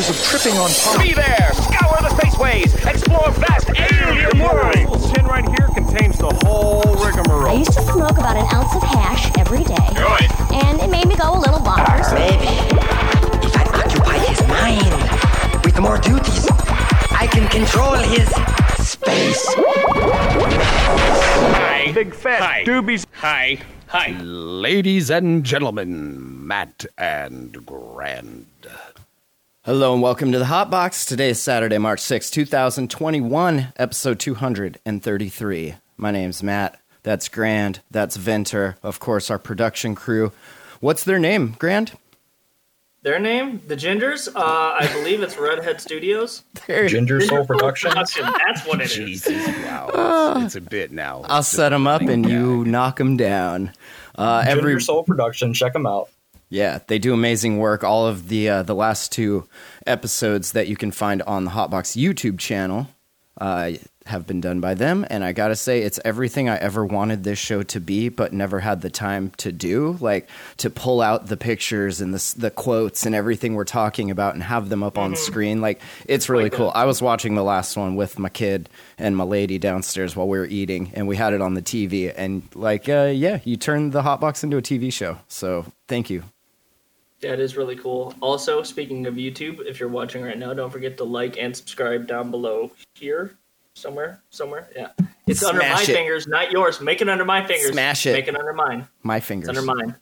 [0.00, 1.02] years of tripping on pop.
[1.02, 1.50] Be there!
[1.52, 2.72] Scour the spaceways!
[2.86, 5.02] Explore vast alien worlds!
[5.02, 7.44] This tin right here contains the whole rigmarole.
[7.44, 7.58] I rigmarole.
[7.58, 10.30] used to smoke about an ounce of hash every day, Good.
[10.64, 12.14] and it made me go a little bonkers.
[12.14, 12.48] Maybe
[13.46, 16.48] if I occupy his mind with more duties,
[17.10, 18.28] I can control his
[18.86, 19.44] space.
[21.60, 21.92] Hi.
[21.92, 22.64] Big fat Hi.
[22.64, 23.04] doobies.
[23.14, 23.58] Hi.
[23.88, 24.16] Hi.
[24.22, 28.46] Ladies and gentlemen, Matt and Grand.
[29.62, 31.04] Hello and welcome to the Hot Box.
[31.04, 35.74] Today is Saturday, March 6, 2021, episode 233.
[35.98, 36.80] My name's Matt.
[37.02, 37.80] That's Grand.
[37.90, 38.78] That's Venter.
[38.82, 40.32] Of course, our production crew.
[40.80, 41.92] What's their name, Grand?
[43.02, 44.34] Their name, the Gingers.
[44.34, 46.42] Uh, I believe it's Redhead Studios.
[46.66, 47.92] Ginger Soul Productions.
[47.92, 48.94] Production, That's what it is.
[48.96, 50.32] Jesus, wow.
[50.36, 51.20] It's, it's a bit now.
[51.26, 53.74] I'll set them up and you knock them down.
[54.16, 55.52] Uh, every Ginger Soul Production.
[55.52, 56.08] Check them out.
[56.50, 57.84] Yeah, they do amazing work.
[57.84, 59.48] All of the uh, the last two
[59.86, 62.88] episodes that you can find on the Hotbox YouTube channel
[63.40, 63.70] uh,
[64.06, 67.38] have been done by them, and I gotta say, it's everything I ever wanted this
[67.38, 69.96] show to be, but never had the time to do.
[70.00, 74.34] Like to pull out the pictures and the the quotes and everything we're talking about,
[74.34, 75.60] and have them up on screen.
[75.60, 76.72] Like it's really cool.
[76.74, 80.36] I was watching the last one with my kid and my lady downstairs while we
[80.36, 82.12] were eating, and we had it on the TV.
[82.14, 85.18] And like, uh, yeah, you turned the Hotbox into a TV show.
[85.28, 86.24] So thank you.
[87.22, 88.14] That is really cool.
[88.20, 92.06] Also, speaking of YouTube, if you're watching right now, don't forget to like and subscribe
[92.06, 93.36] down below here.
[93.74, 94.88] Somewhere, somewhere, yeah.
[95.26, 95.86] It's under my it.
[95.86, 96.80] fingers, not yours.
[96.80, 97.70] Make it under my fingers.
[97.72, 98.12] Smash it.
[98.12, 98.88] Make it under mine.
[99.02, 99.48] My It's fingers.
[99.48, 99.94] under mine.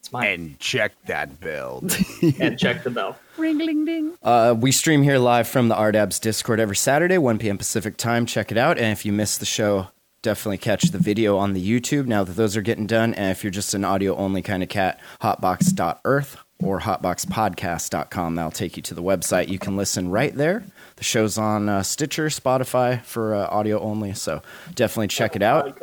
[0.00, 0.26] It's mine.
[0.26, 1.84] And check that bell.
[2.40, 3.16] And check the bell.
[4.22, 7.58] Uh, we stream here live from the RDABS Discord every Saturday, 1 p.m.
[7.58, 8.26] Pacific time.
[8.26, 8.78] Check it out.
[8.78, 9.88] And if you missed the show,
[10.22, 13.14] definitely catch the video on the YouTube now that those are getting done.
[13.14, 18.34] And if you're just an audio only kind of cat, hotbox.earth or hotboxpodcast.com.
[18.34, 19.48] That'll take you to the website.
[19.48, 20.64] You can listen right there.
[20.96, 24.14] The show's on uh, Stitcher, Spotify for uh, audio only.
[24.14, 24.42] So
[24.74, 25.80] definitely check it out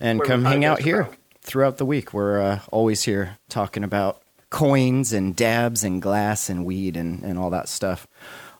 [0.00, 1.08] and come hang out here
[1.42, 2.14] throughout the week.
[2.14, 7.38] We're uh, always here talking about coins and dabs and glass and weed and, and
[7.38, 8.06] all that stuff.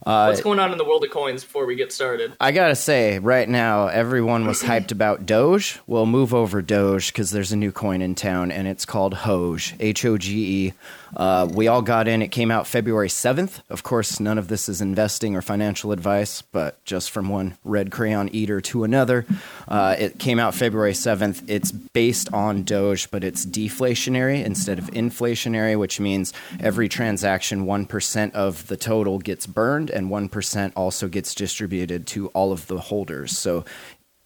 [0.05, 2.33] Uh, What's going on in the world of coins before we get started?
[2.41, 5.79] I gotta say, right now, everyone was hyped about Doge.
[5.87, 9.75] We'll move over Doge because there's a new coin in town and it's called Hoge.
[9.79, 10.73] H O G E.
[11.15, 12.23] Uh, we all got in.
[12.23, 13.61] It came out February 7th.
[13.69, 17.91] Of course, none of this is investing or financial advice, but just from one red
[17.91, 19.27] crayon eater to another.
[19.69, 21.43] Uh, it came out February 7th.
[21.49, 28.33] It's based on Doge, but it's deflationary instead of inflationary, which means every transaction, 1%
[28.33, 33.37] of the total gets burned and 1% also gets distributed to all of the holders.
[33.37, 33.65] So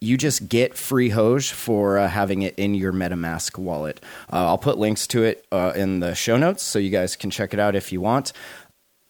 [0.00, 4.00] you just get free Hoge for uh, having it in your MetaMask wallet.
[4.32, 7.30] Uh, I'll put links to it uh, in the show notes so you guys can
[7.30, 8.32] check it out if you want.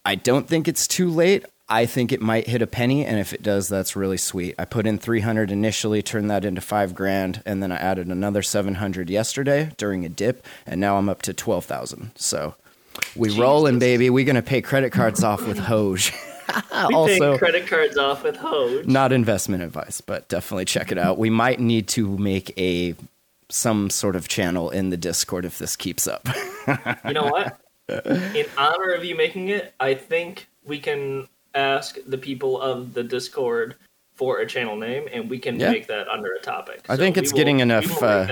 [0.05, 1.45] I don't think it's too late.
[1.69, 4.55] I think it might hit a penny, and if it does, that's really sweet.
[4.57, 8.41] I put in 300 initially, turned that into five grand, and then I added another
[8.41, 12.11] 700 yesterday during a dip, and now I'm up to 12,000.
[12.15, 12.55] So
[13.17, 14.09] we rolling, baby.
[14.09, 16.13] We're gonna pay credit cards off with Hoge.
[16.47, 16.53] We
[16.95, 18.85] also, credit cards off with Hoge.
[18.85, 21.17] not investment advice, but definitely check it out.
[21.17, 22.95] We might need to make a
[23.49, 26.27] some sort of channel in the Discord if this keeps up.
[27.05, 27.59] You know what?
[28.35, 33.03] In honor of you making it, I think we can ask the people of the
[33.03, 33.75] Discord
[34.17, 35.71] for a channel name, and we can Yeah.
[35.71, 36.81] make that under a topic.
[36.89, 38.25] I So think it's will- getting enough, uh,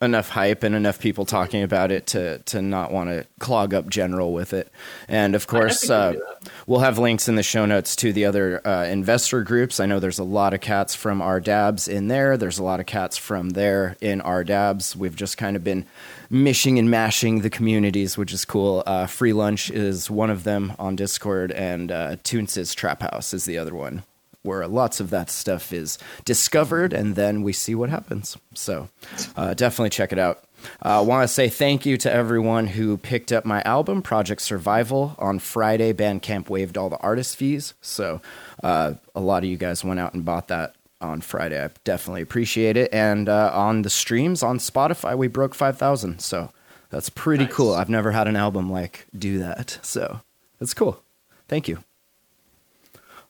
[0.00, 3.88] enough hype and enough people talking about it to to not want to clog up
[3.90, 4.68] general with it.
[5.08, 6.50] And of course, uh, can do that.
[6.66, 9.80] we'll have links in the show notes to the other uh, investor groups.
[9.80, 12.36] I know there's a lot of cats from our dabs in there.
[12.36, 14.94] There's a lot of cats from there in our dabs.
[14.96, 15.84] We've just kind of been
[16.30, 18.82] mishing and mashing the communities, which is cool.
[18.86, 23.44] Uh, Free lunch is one of them on Discord, and uh, Toonce's Trap House is
[23.44, 24.04] the other one.
[24.44, 28.36] Where lots of that stuff is discovered, and then we see what happens.
[28.54, 28.88] So,
[29.36, 30.44] uh, definitely check it out.
[30.82, 34.40] I uh, want to say thank you to everyone who picked up my album, Project
[34.42, 35.92] Survival, on Friday.
[35.92, 37.74] Bandcamp waived all the artist fees.
[37.82, 38.20] So
[38.62, 41.62] uh, a lot of you guys went out and bought that on Friday.
[41.62, 42.92] I definitely appreciate it.
[42.94, 46.20] And uh, on the streams on Spotify, we broke 5,000.
[46.20, 46.50] So
[46.90, 47.52] that's pretty Nice.
[47.52, 47.74] cool.
[47.74, 49.78] I've never had an album like do that.
[49.82, 50.20] So
[50.58, 51.02] that's cool.
[51.48, 51.84] Thank you.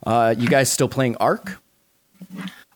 [0.02, 1.60] Uh, you guys still playing Ark?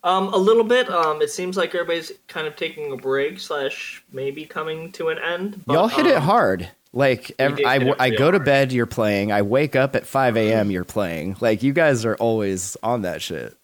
[0.04, 0.88] Um, a little bit.
[0.88, 5.18] Um, it seems like everybody's kind of taking a break slash maybe coming to an
[5.18, 5.62] end.
[5.66, 6.68] but, Y'all hit it um, hard.
[6.92, 9.30] Like ev I, hit I real go to bed, you're playing.
[9.30, 10.70] I wake up at 5 a.m.
[10.70, 11.36] You're playing.
[11.40, 13.54] Like you guys are always on that shit.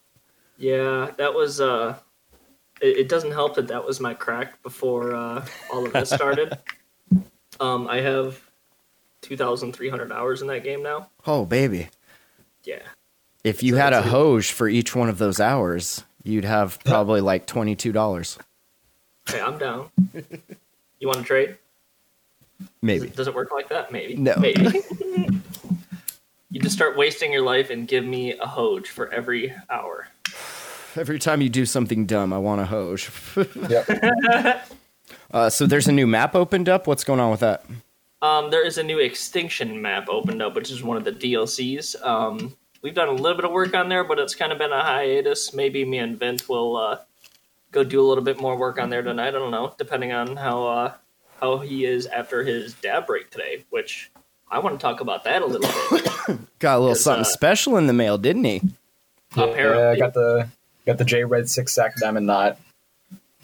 [0.58, 1.60] Yeah, that was.
[1.60, 1.96] Uh,
[2.80, 6.58] it, it doesn't help that that was my crack before uh, all of this started.
[7.60, 8.40] um, I have
[9.22, 11.08] two thousand three hundred hours in that game now.
[11.26, 11.88] Oh baby,
[12.64, 12.82] Yeah.
[13.44, 17.46] If you had a hose for each one of those hours, you'd have probably like
[17.46, 18.38] twenty two dollars.
[19.28, 19.90] Hey, I'm down.
[20.98, 21.58] you want to trade?
[22.80, 23.08] Maybe.
[23.08, 23.92] Does it work like that?
[23.92, 24.16] Maybe.
[24.16, 24.34] No.
[24.38, 24.62] Maybe.
[26.50, 30.08] you just start wasting your life and give me a Hoge for every hour.
[30.96, 33.10] Every time you do something dumb, I want a hose.
[33.68, 34.68] Yep.
[35.32, 36.86] uh, so there's a new map opened up.
[36.86, 37.64] What's going on with that?
[38.22, 42.00] Um, there is a new extinction map opened up, which is one of the DLCs.
[42.06, 44.70] Um, we've done a little bit of work on there, but it's kind of been
[44.70, 45.52] a hiatus.
[45.54, 46.98] Maybe me and Vint will uh,
[47.72, 49.28] go do a little bit more work on there tonight.
[49.28, 50.92] I don't know, depending on how uh,
[51.40, 53.64] how he is after his dab break today.
[53.70, 54.12] Which
[54.48, 56.38] I want to talk about that a little bit.
[56.60, 58.60] Got a little something uh, special in the mail, didn't he?
[59.34, 59.84] Yeah, Apparently.
[59.84, 60.48] I got the
[60.86, 62.58] got the J Red Six Sack Diamond Knot.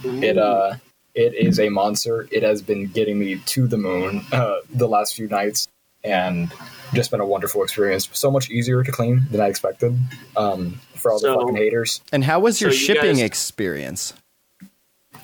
[0.04, 0.74] It uh,
[1.14, 2.28] it is a monster.
[2.30, 5.66] It has been getting me to the moon uh, the last few nights,
[6.04, 6.52] and
[6.94, 8.08] just been a wonderful experience.
[8.12, 9.96] So much easier to clean than I expected.
[10.36, 12.00] Um, for all the fucking haters.
[12.12, 14.12] And how was your So you shipping guys- experience?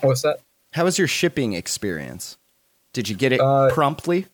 [0.01, 0.39] What's that?
[0.73, 2.37] How was your shipping experience?
[2.93, 4.25] Did you get it Uh, promptly?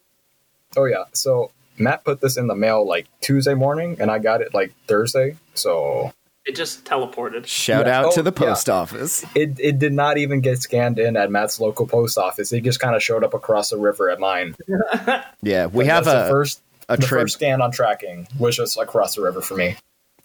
[0.77, 1.03] Oh yeah.
[1.13, 4.73] So Matt put this in the mail like Tuesday morning, and I got it like
[4.87, 5.37] Thursday.
[5.53, 6.11] So
[6.45, 7.45] It just teleported.
[7.45, 7.99] Shout yeah.
[8.01, 8.47] out to Oh, the yeah.
[8.49, 9.23] post office.
[9.35, 12.51] it it did not even get scanned in at Matt's local post office.
[12.51, 14.55] It just kind of showed up across the river at mine.
[15.41, 17.21] Yeah, we Like, have that's the a first a the trip.
[17.21, 19.75] first scan on tracking was just across the river for me,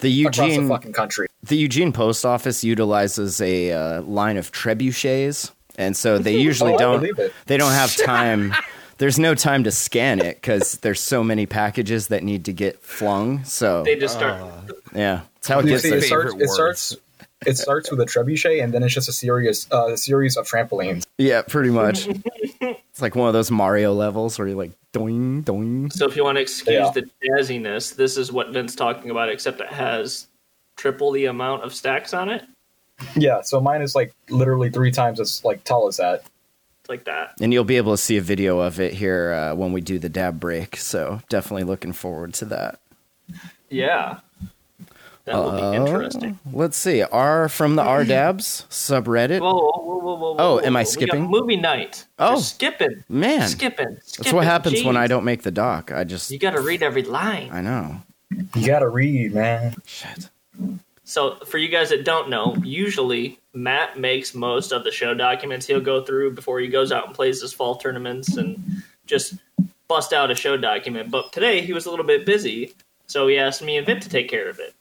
[0.00, 1.28] the across the Eugene fucking country.
[1.42, 6.78] the Eugene post office utilizes a uh, line of trebuchets, and so they usually Oh,
[6.78, 8.54] don't they don't have time.
[8.98, 12.82] There's no time to scan it because there's so many packages that need to get
[12.82, 13.44] flung.
[13.44, 14.42] So They just start.
[14.92, 15.82] yeah, that's how it gets.
[15.84, 15.98] see, there.
[15.98, 16.96] it starts, favorite it starts
[17.46, 20.46] it starts with a trebuchet, and then it's just a series uh, a series of
[20.46, 21.06] trampolines.
[21.18, 22.08] Yeah, pretty much.
[22.60, 25.90] it's like one of those Mario levels where you're like doing doing.
[25.90, 26.90] So if you want to excuse Yeah.
[26.90, 30.26] the jazziness, this is what Vin's talking about, except it has
[30.76, 32.44] triple the amount of stacks on it.
[33.14, 36.24] Yeah, so mine is like literally three times as like tall as that.
[36.88, 37.34] Like that.
[37.40, 39.98] And you'll be able to see a video of it here uh, when we do
[39.98, 40.76] the dab break.
[40.76, 42.80] So definitely looking forward to that.
[43.68, 44.20] Yeah.
[45.28, 46.38] That will be interesting.
[46.52, 47.02] Let's see.
[47.02, 49.40] R from the R Dabs subreddit.
[49.40, 50.82] Whoa, whoa, whoa, whoa, whoa, Oh, am I whoa.
[50.82, 51.22] We got skipping?
[51.30, 52.06] movie night.
[52.18, 53.04] Oh, You're skipping.
[53.08, 53.48] man.
[53.48, 53.98] Skipping.
[54.18, 55.92] That's what happens when I don't make the doc.
[55.92, 57.50] I just You got to read every line.
[57.52, 58.00] I know.
[58.54, 59.74] You gotta read, man.
[59.86, 60.28] Shit.
[61.04, 65.66] So, for you guys that don't know, usually Matt makes most of the show documents
[65.66, 68.62] he'll go through before he goes out and plays his fall tournaments and
[69.06, 69.34] just
[69.88, 71.10] bust out a show document.
[71.10, 72.74] But today he was a little bit busy,
[73.06, 74.74] so he asked me and Vint to take care of it.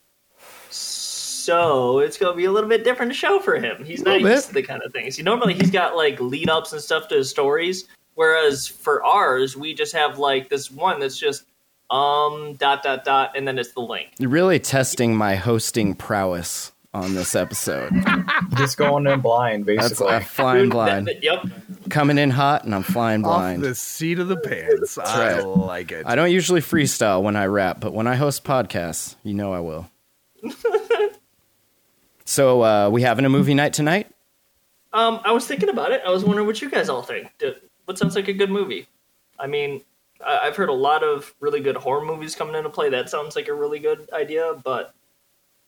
[1.47, 3.85] So it's going to be a little bit different show for him.
[3.85, 4.47] He's not Little used bit.
[4.49, 5.15] to the kind of things.
[5.15, 9.55] He normally he's got like lead ups and stuff to his stories, whereas for ours
[9.55, 11.45] we just have like this one that's just
[11.89, 14.09] um dot dot dot and then it's the link.
[14.19, 17.93] You're really testing my hosting prowess on this episode.
[18.57, 20.07] Just going in blind, That's basically.
[20.07, 21.11] I'm flying blind.
[21.21, 21.45] yep.
[21.89, 23.61] Coming in hot and I'm flying Off blind.
[23.61, 24.97] the seat of the pants.
[24.97, 25.45] I right.
[25.45, 26.05] like it.
[26.07, 29.59] I don't usually freestyle when I rap, but when I host podcasts, you know I
[29.59, 29.89] will.
[32.37, 34.11] so uh, we having a movie night tonight?
[34.93, 36.03] Um, I was thinking about it.
[36.05, 37.33] I was wondering what you guys all think.
[37.85, 38.85] What sounds like a good movie?
[39.39, 39.81] I mean,
[40.23, 42.91] I've heard a lot of really good horror movies coming into play.
[42.91, 44.93] That sounds like a really good idea, but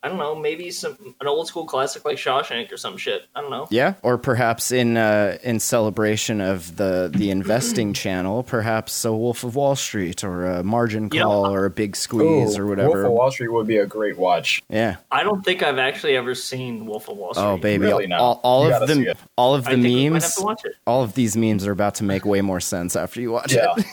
[0.02, 0.34] I don't know.
[0.34, 3.24] Maybe some an old school classic like Shawshank or some shit.
[3.36, 3.68] I don't know.
[3.70, 9.44] Yeah, or perhaps in uh, in celebration of the the investing channel, perhaps a Wolf
[9.44, 11.24] of Wall Street or a Margin Yeah.
[11.24, 13.06] Call or a Big Squeeze Ooh, or Wolf whatever.
[13.08, 14.64] of Wall Street would be a great watch.
[14.70, 14.96] Yeah.
[15.12, 17.46] I don't think I've actually ever seen Wolf of Wall Street.
[17.46, 18.22] Oh baby, Really not.
[18.22, 19.18] all, all of gotta see the it.
[19.36, 20.76] all of I the think we might have memes, to watch it.
[20.88, 23.74] all of these memes are about to make way more sense after you watch Yeah.
[23.78, 23.86] it.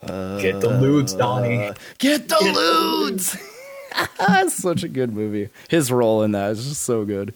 [0.00, 1.72] Get the ludes, Donnie.
[1.98, 3.36] Get the lewds.
[4.18, 5.48] That's such a good movie.
[5.68, 7.34] His role in that is just so good.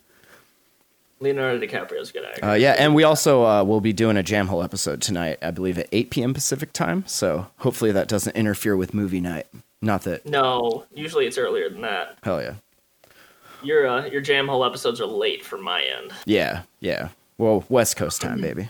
[1.21, 2.45] Leonardo DiCaprio's a good actor.
[2.45, 5.52] Uh, yeah, and we also uh, will be doing a jam hole episode tonight, I
[5.52, 6.35] believe at 8 p.m.
[6.35, 7.04] Pacific time.
[7.07, 9.47] So hopefully that doesn't interfere with movie night.
[9.81, 12.19] Not that, no, usually it's earlier than that.
[12.23, 12.54] hell yeah.
[13.64, 16.12] Your uh, your jam hole episodes are late for my end.
[16.25, 17.11] Yeah, yeah.
[17.38, 18.69] Well, West Coast time, baby.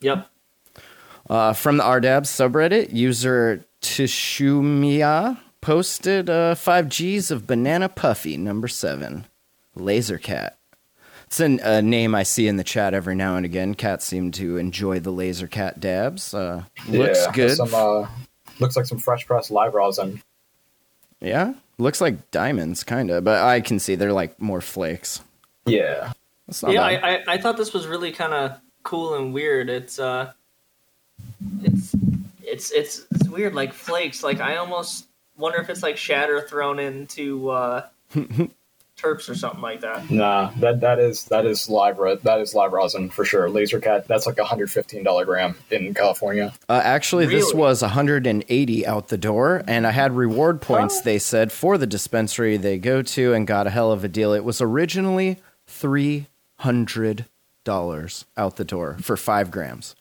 [0.00, 0.28] Yep.
[1.30, 9.24] Uh, from the RDAB subreddit, user Tishumia posted uh, 5Gs of Banana Puffy, number 7.
[9.74, 10.58] Laser Cat.
[11.26, 13.74] It's an, a name I see in the chat every now and again.
[13.74, 16.34] Cats seem to enjoy the Laser Cat dabs.
[16.34, 17.56] Uh, looks Yeah, good.
[17.56, 18.06] Some, uh,
[18.60, 20.22] looks like some fresh pressed live rosin.
[21.20, 25.22] Yeah, looks like diamonds, kind of, but I can see they're like more flakes.
[25.64, 26.12] Yeah.
[26.46, 27.14] That's not yeah, I.
[27.14, 29.70] I I thought this was really kind of cool and weird.
[29.70, 30.32] It's uh,
[31.62, 31.94] it's
[32.42, 34.22] it's it's it's weird, like flakes.
[34.24, 35.06] Like I almost
[35.42, 40.10] wonder if it's like shatter thrown into uh, terps or something like that.
[40.10, 43.50] Nah, that that is that is live re- that is live rosin for sure.
[43.50, 46.52] Laser cat, that's like a hundred fifteen dollar gram in California.
[46.68, 51.00] Uh, actually, this was 180 out the door, and I had reward points.
[51.00, 54.32] They said for the dispensary they go to, and got a hell of a deal.
[54.32, 56.26] It was originally three
[56.58, 57.26] hundred
[57.64, 59.94] dollars out the door for five grams,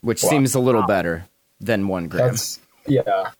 [0.00, 0.30] which Wow.
[0.30, 1.26] seems a little better
[1.60, 2.28] than one gram.
[2.28, 3.30] That's yeah,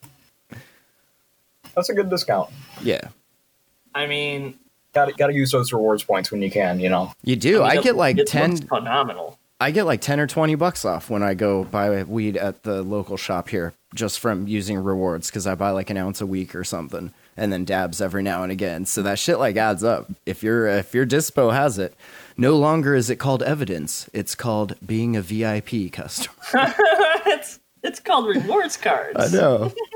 [1.77, 2.51] that's a good discount.
[2.83, 3.09] yeah,
[3.95, 4.59] I mean,
[4.97, 6.81] Got to got to use those rewards points when you can.
[6.81, 7.13] You know.
[7.23, 7.63] you do.
[7.63, 8.57] I, mean, get like ten.
[8.57, 9.39] phenomenal.
[9.61, 12.83] I get like 10 or 20 bucks off when I go buy weed at the
[12.83, 16.55] local shop here just from using rewards because I buy like an ounce a week
[16.55, 18.85] or something and then dabs every now and again.
[18.85, 20.11] So that shit like adds up.
[20.27, 21.95] If your if your dispo has it,
[22.37, 24.09] no longer is it called evidence.
[24.13, 26.35] It's called being a VIP customer.
[27.27, 29.35] it's it's called rewards cards.
[29.35, 29.73] I know.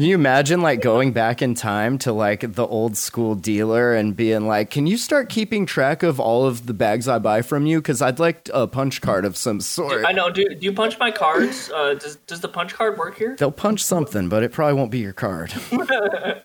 [0.00, 4.16] Can you imagine like going back in time to like the old school dealer and
[4.16, 7.66] being like, "Can you start keeping track of all of the bags I buy from
[7.66, 7.82] you?
[7.82, 10.30] Because I'd like a punch card of some sort." I know.
[10.30, 11.70] Do, do you punch my cards?
[11.70, 13.36] Uh, does does the punch card work here?
[13.38, 15.52] They'll punch something, but it probably won't be your card.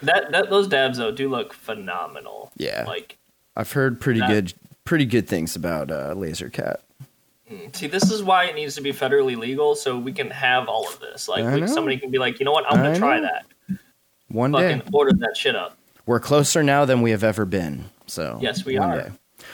[0.00, 2.52] That that those dabs though do look phenomenal.
[2.56, 2.84] Yeah.
[2.86, 3.18] Like,
[3.54, 4.54] I've heard pretty That- good,
[4.84, 6.83] pretty good things about uh, Laser Cat.
[7.72, 10.88] See, this is why it needs to be federally legal, so we can have all
[10.88, 11.28] of this.
[11.28, 11.66] Like, I we, know.
[11.66, 13.22] somebody can be like, you know what, I'm gonna I try know.
[13.28, 13.78] that.
[14.28, 15.76] One day, Fucking order that shit up.
[16.06, 17.84] we're closer now than we have ever been.
[18.06, 18.96] So Yes, we are.
[18.96, 19.10] day.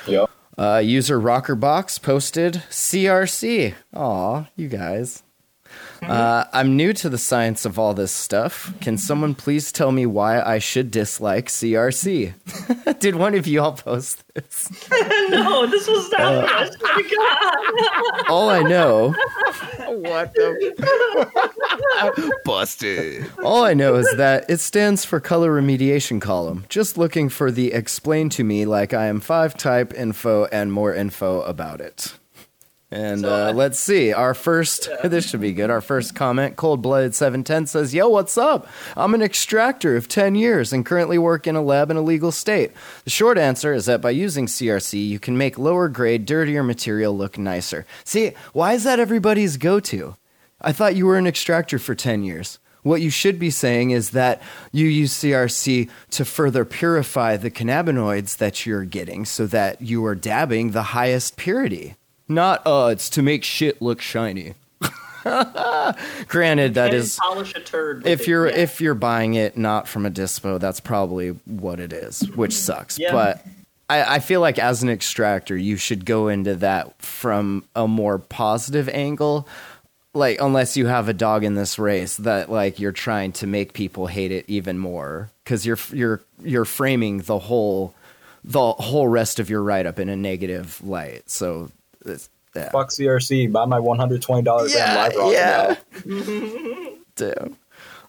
[0.06, 0.30] Yep.
[0.58, 3.74] Uh, user Rockerbox posted CRC.
[3.94, 5.22] Aw, you guys.
[6.02, 8.72] Uh, I'm new to the science of all this stuff.
[8.80, 12.98] Can someone please tell me why I should dislike CRC?
[13.00, 14.70] Did one of you all post this?
[15.30, 16.20] no, this was not.
[16.20, 17.02] Uh, I
[18.22, 18.30] God.
[18.30, 19.10] All I know,
[19.88, 20.72] What the?
[22.44, 23.30] Busted.
[23.44, 26.64] all I know is that it stands for color remediation column.
[26.68, 30.94] Just looking for the explain to me like I am five type info and more
[30.94, 32.14] info about it.
[32.90, 34.12] And So, uh, let's see.
[34.12, 35.70] Our first, this should be good.
[35.70, 38.66] Our first comment, Cold Blooded 710 says, Yo, what's up?
[38.96, 42.32] I'm an extractor of 10 years and currently work in a lab in a legal
[42.32, 42.72] state.
[43.04, 47.16] The short answer is that by using CRC, you can make lower grade, dirtier material
[47.16, 47.86] look nicer.
[48.04, 50.16] See, why is that everybody's go to?
[50.60, 52.58] I thought you were an extractor for 10 years.
[52.82, 54.40] What you should be saying is that
[54.72, 60.14] you use CRC to further purify the cannabinoids that you're getting so that you are
[60.14, 61.96] dabbing the highest purity.
[62.30, 64.54] Not, uh, it's to make shit look shiny.
[66.28, 68.06] Granted, that Can't polish a turd.
[68.06, 68.26] if it.
[68.28, 68.56] you're Yeah.
[68.56, 72.98] if you're buying it not from a dispo, that's probably what it is, which sucks.
[72.98, 73.12] Yeah.
[73.12, 73.44] But
[73.88, 78.18] I, I feel like as an extractor, you should go into that from a more
[78.18, 79.46] positive angle.
[80.14, 83.74] Like unless you have a dog in this race that like you're trying to make
[83.74, 87.94] people hate it even more because you're you're you're framing the whole
[88.42, 91.28] the whole rest of your write up in a negative light.
[91.30, 91.70] So
[92.04, 92.70] it's, yeah.
[92.70, 93.50] Fuck CRC.
[93.52, 95.76] Buy my one hundred twenty dollars Yeah, live rosin yeah.
[96.06, 96.90] now.
[97.16, 97.56] Damn.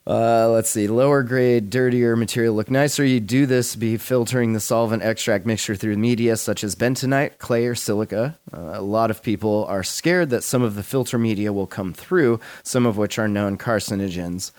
[0.08, 0.88] Uh, let's see.
[0.88, 3.06] Lower grade, dirtier material look nicer.
[3.06, 7.68] You do this be filtering the solvent extract mixture through media such as bentonite, clay,
[7.68, 8.40] or silica.
[8.52, 11.94] Uh, a lot of people are scared that some of the filter media will come
[11.94, 14.52] through, some of which are known carcinogens.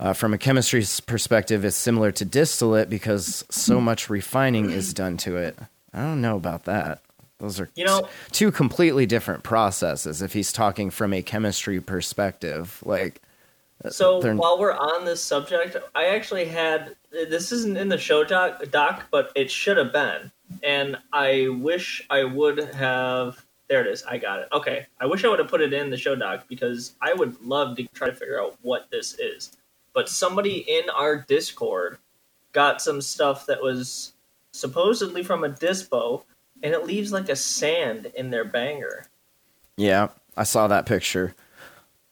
[0.00, 5.16] Uh, from a chemistry perspective, it's similar to distillate because so much refining is done
[5.18, 5.56] to it.
[5.92, 7.02] I don't know about that.
[7.38, 10.22] Those are You know- two completely different processes.
[10.22, 13.22] If he's talking from a chemistry perspective, like
[13.84, 17.98] uh, So they're- while we're on this subject, I actually had this isn't in the
[17.98, 20.32] show doc, doc, but it should have been,
[20.64, 23.44] and I wish I would have.
[23.68, 24.02] There it is.
[24.02, 24.48] I got it.
[24.52, 27.40] Okay, I wish I would have put it in the show doc because I would
[27.42, 29.56] love to try to figure out what this is.
[29.92, 31.98] But somebody in our Discord
[32.52, 34.12] got some stuff that was
[34.52, 36.22] supposedly from a dispo,
[36.62, 39.06] and it leaves like a sand in their banger.
[39.76, 41.34] Yeah, I saw that picture.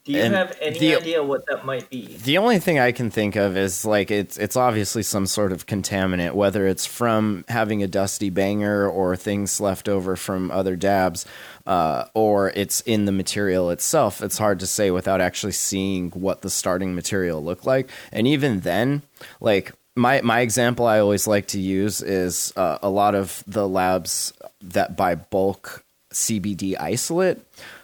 [0.04, 2.06] Do you And have any the- idea what that might be?
[2.22, 5.66] The only thing I can think of is like it's it's obviously some sort of
[5.66, 11.26] contaminant, whether it's from having a dusty banger or things left over from other dabs,
[11.66, 14.22] uh, or it's in the material itself.
[14.22, 17.90] It's hard to say without actually seeing what the starting material looked like.
[18.12, 19.02] And even then,
[19.40, 23.66] like my my example I always like to use is uh, a lot of the
[23.66, 27.40] labs that buy bulk CBD isolate,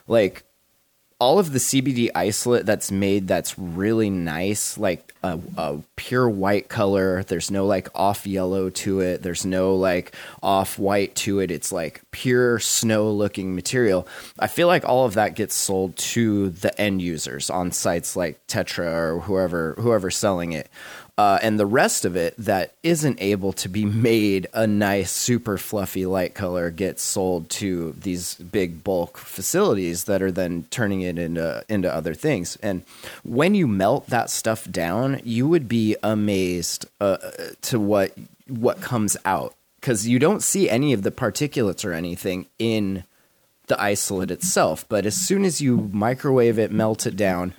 [0.07, 0.45] like
[1.23, 6.69] all of the CBD isolate that's made that's really nice, like a, a pure white
[6.69, 7.23] color.
[7.23, 9.23] There's no like off yellow to it.
[9.23, 11.52] There's no like off white to it.
[11.52, 14.09] It's like pure snow looking material.
[14.37, 18.45] I feel like all of that gets sold to the end users on sites like
[18.49, 20.69] Tetra or whoever whoever's selling it.
[21.19, 25.59] Uh, and the rest of it that isn't able to be made a nice, super
[25.59, 31.19] fluffy light color gets sold to these big bulk facilities that are then turning it
[31.19, 32.57] into into other things.
[32.62, 32.83] And
[33.25, 37.19] when you melt that stuff down, you would be amazed uh,
[37.62, 38.14] to what
[38.49, 43.04] what comes out because you don't see any of the particulates or anything in
[43.66, 44.87] the isolate itself.
[44.88, 47.52] But as soon as you microwave it, melt it down,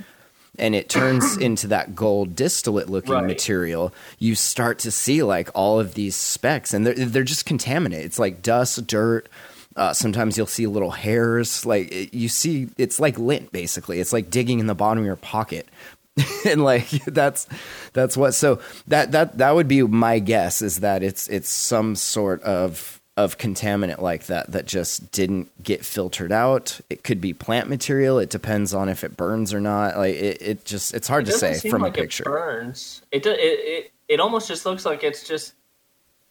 [0.60, 3.26] and it turns into that gold distillate looking Right.
[3.26, 8.06] material, you start to see like all of these specks, and they're they're just contaminated.
[8.06, 9.30] It's like dust, dirt.
[9.76, 11.66] Uh, sometimes you'll see little hairs.
[11.66, 14.00] Like it- you see, it's like lint basically.
[14.00, 15.68] It's like digging in the bottom of your pocket.
[16.46, 17.48] and like that's
[17.94, 21.96] that's what so that that that would be my guess is that it's it's some
[21.96, 26.80] sort of of contaminant like that that just didn't get filtered out.
[26.90, 28.18] It could be plant material.
[28.18, 29.98] It depends on if it burns or not.
[29.98, 32.24] Like it, it just it's hard It to say from like a picture.
[32.24, 33.02] It burns.
[33.12, 35.54] It, do, it it it almost just looks like it's just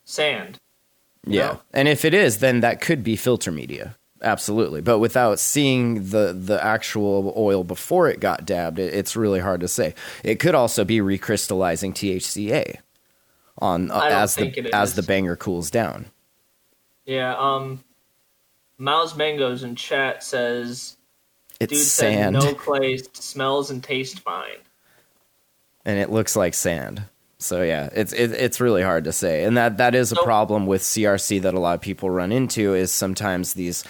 [0.04, 0.58] sand.
[1.24, 1.46] yeah.
[1.46, 1.60] know?
[1.72, 3.96] and if it is then that could be filter media.
[4.20, 4.80] Absolutely.
[4.80, 9.60] But without seeing the the actual oil before it got dabbed it, it's really hard
[9.60, 9.94] to say.
[10.24, 12.78] It could also be recrystallizing thca
[13.58, 16.06] on uh, as the as the banger cools down
[17.04, 17.36] Yeah.
[17.38, 17.82] Um.
[18.78, 20.96] Miles Mangoes in chat says,
[21.60, 24.58] it's "Dude sand said no clay smells and tastes fine."
[25.84, 27.02] and it looks like sand.
[27.38, 30.66] So yeah, it's it, it's really hard to say, and that that is a problem
[30.66, 32.74] with CRC that a lot of people run into.
[32.74, 33.82] Is sometimes these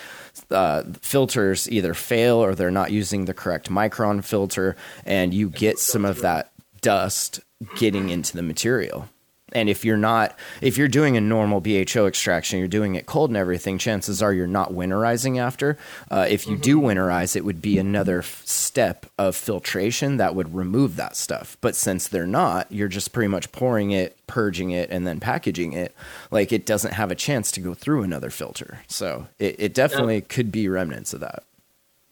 [0.51, 5.79] uh, filters either fail or they're not using the correct micron filter, and you get
[5.79, 6.51] some of that
[6.81, 7.41] dust
[7.77, 9.09] getting into the material.
[9.53, 13.31] And if you're not, if you're doing a normal BHO extraction, you're doing it cold
[13.31, 15.79] and everything, chances are you're not winterizing after.
[16.11, 20.55] Uh, if you do winterize, it would be another f- step of filtration that would
[20.55, 21.57] remove that stuff.
[21.61, 25.73] But since they're not, you're just pretty much pouring it, purging it, and then packaging
[25.73, 25.95] it.
[26.31, 28.81] Like it doesn't have a chance to go through another filter.
[28.89, 31.45] So it, it definitely could be remnants of that.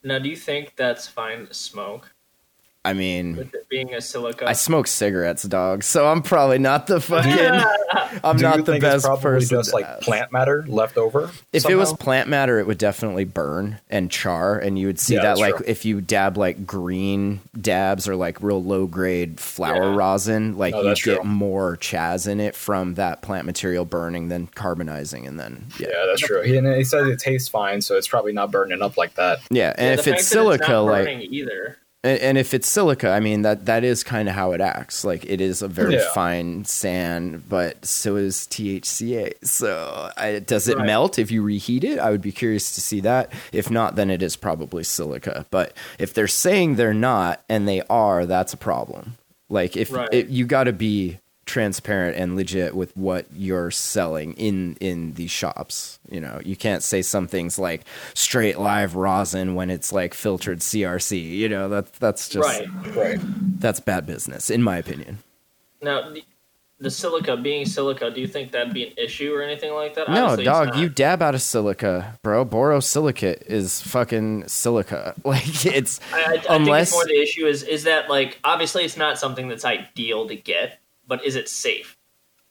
[0.02, 2.12] Now, do you think that's fine to smoke
[2.82, 4.48] I mean, with being a silica?
[4.48, 5.82] I smoke cigarettes, dog.
[5.82, 7.30] So I'm probably not the fucking.
[8.24, 9.58] I'm Do not you the think best it's probably person.
[9.58, 10.00] just like ask.
[10.02, 11.30] plant matter left over?
[11.52, 15.16] If it was plant matter, it would definitely burn and char, and you would see
[15.16, 15.64] Yeah, that like true.
[15.68, 19.96] if you dab like green dabs or like real low grade flower Yeah.
[19.96, 21.22] rosin, like Oh, you get true.
[21.24, 26.06] more chaz in it from that plant material burning than carbonizing, and then yeah, yeah,
[26.06, 26.40] that's true.
[26.40, 29.40] He, and he says it tastes fine, so it's probably not burning up like that.
[29.50, 29.74] yeah.
[29.76, 31.76] And Yeah, if it's fact that silica, not like burning either.
[32.02, 35.04] And, and if it's silica, I mean that that is kind of how it acts.
[35.04, 36.12] Like it is a very Yeah.
[36.14, 39.34] fine sand, but so is THCA.
[39.46, 40.86] So I, does it Right.
[40.86, 41.98] melt if you reheat it?
[41.98, 43.32] I would be curious to see that.
[43.52, 45.46] If not, then it is probably silica.
[45.50, 49.16] But if they're saying they're not and they are, that's a problem.
[49.48, 50.08] Like if Right.
[50.12, 51.18] it, you got to be
[51.50, 56.84] transparent and legit with what you're selling in in these shops you know you can't
[56.84, 57.82] say some things like
[58.14, 62.94] straight live rosin when it's like filtered crc you know that that's just Right.
[62.94, 63.18] Right.
[63.58, 65.18] that's bad business in my opinion
[65.82, 66.14] Now,
[66.78, 70.08] the, silica being silica, do you think that'd be an issue or anything like that?
[70.08, 76.00] no Obviously dog you dab out of silica bro borosilicate is fucking silica like it's
[76.12, 79.18] I, I, I think it's more the issue is is that like obviously it's not
[79.18, 80.79] something that's ideal to get,
[81.10, 81.98] but is it safe?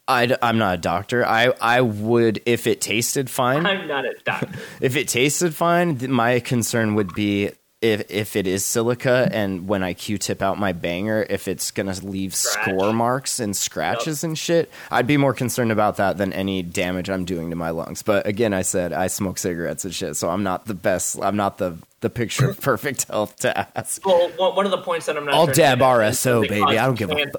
[0.08, 1.26] I, am not a doctor.
[1.26, 4.50] I, I would, if it tasted fine, I'm not a doctor.
[4.82, 9.84] if it tasted fine, my concern would be if if it is silica and when
[9.84, 12.65] I Q-tip out my banger, if it's gonna leave Scratch.
[12.65, 17.10] score marks and scratches and shit, I'd be more concerned about that than any damage
[17.10, 18.02] I'm doing to my lungs.
[18.02, 21.19] But again, I said I smoke cigarettes and shit, so I'm not the best.
[21.22, 24.06] I'm not the the picture of perfect health to ask.
[24.06, 25.36] Well, one of the points that I'm not.
[25.36, 26.63] I'll to dab get at is RSO, baby.
[26.63, 27.32] I don't give a.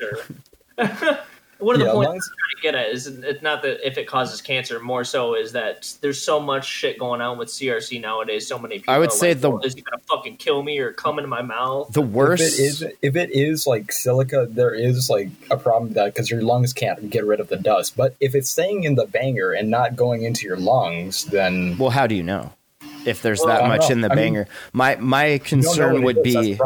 [1.58, 3.86] one of the Yeah, points mine's- I'm trying to get at is it's not that
[3.86, 7.48] if it causes cancer, more so is that there's so much shit going on with
[7.48, 8.46] CRC nowadays.
[8.46, 8.94] So many people.
[8.94, 11.18] I would are say like, the- "Well, is he gonna fucking kill me or come
[11.18, 11.92] into my mouth?
[11.92, 15.88] The worst If it is, if it is like silica, there is like a problem
[15.90, 17.94] with that because your lungs can't get rid of the dust.
[17.96, 21.90] But if it's staying in the banger and not going into your lungs, then Well,
[21.90, 22.52] how do you know?
[23.06, 23.92] If there's Well, that much know.
[23.94, 26.58] in the I mean, banger, my my you know concern would is, be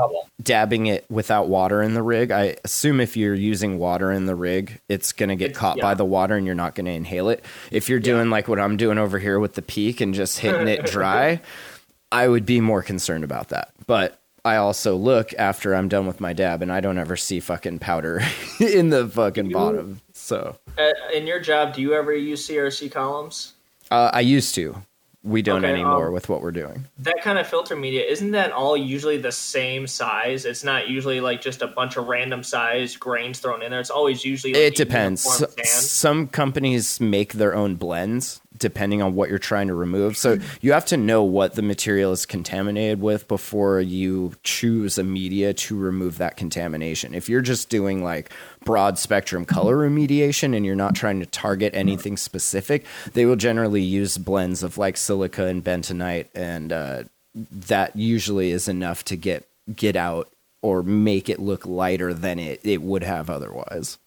[0.42, 2.30] dabbing it without water in the rig.
[2.30, 5.78] I assume if you're using water in the rig, it's going to get It's- caught
[5.80, 7.44] by the water and you're not going to inhale it.
[7.70, 10.66] If you're doing like what I'm doing over here with the peak and just hitting
[10.68, 11.40] it dry,
[12.12, 13.70] I would be more concerned about that.
[13.86, 17.40] But I also look after I'm done with my dab, and I don't ever see
[17.40, 18.20] fucking powder
[18.60, 20.00] in the fucking bottom.
[20.12, 23.54] So Uh, in your job, do you ever use CRC columns?
[23.90, 24.76] uh, I used to.
[25.24, 26.84] We don't Okay, anymore um, with what we're doing.
[26.98, 30.44] That kind of filter media, isn't that all usually the same size?
[30.44, 33.80] It's not usually like just a bunch of random size grains thrown in there.
[33.80, 35.24] It's always usually like It depends.
[35.24, 35.84] uniform S- sand.
[35.84, 40.16] Some companies make their own blends depending on what you're trying to remove.
[40.16, 45.04] So you have to know what the material is contaminated with before you choose a
[45.04, 47.14] media to remove that contamination.
[47.14, 48.32] If you're just doing like
[48.64, 53.82] broad spectrum color remediation and you're not trying to target anything specific, they will generally
[53.82, 57.02] use blends of like silica and bentonite and uh,
[57.34, 59.46] that usually is enough to get
[59.76, 60.30] get out
[60.62, 63.98] or make it look lighter than it, it would have otherwise.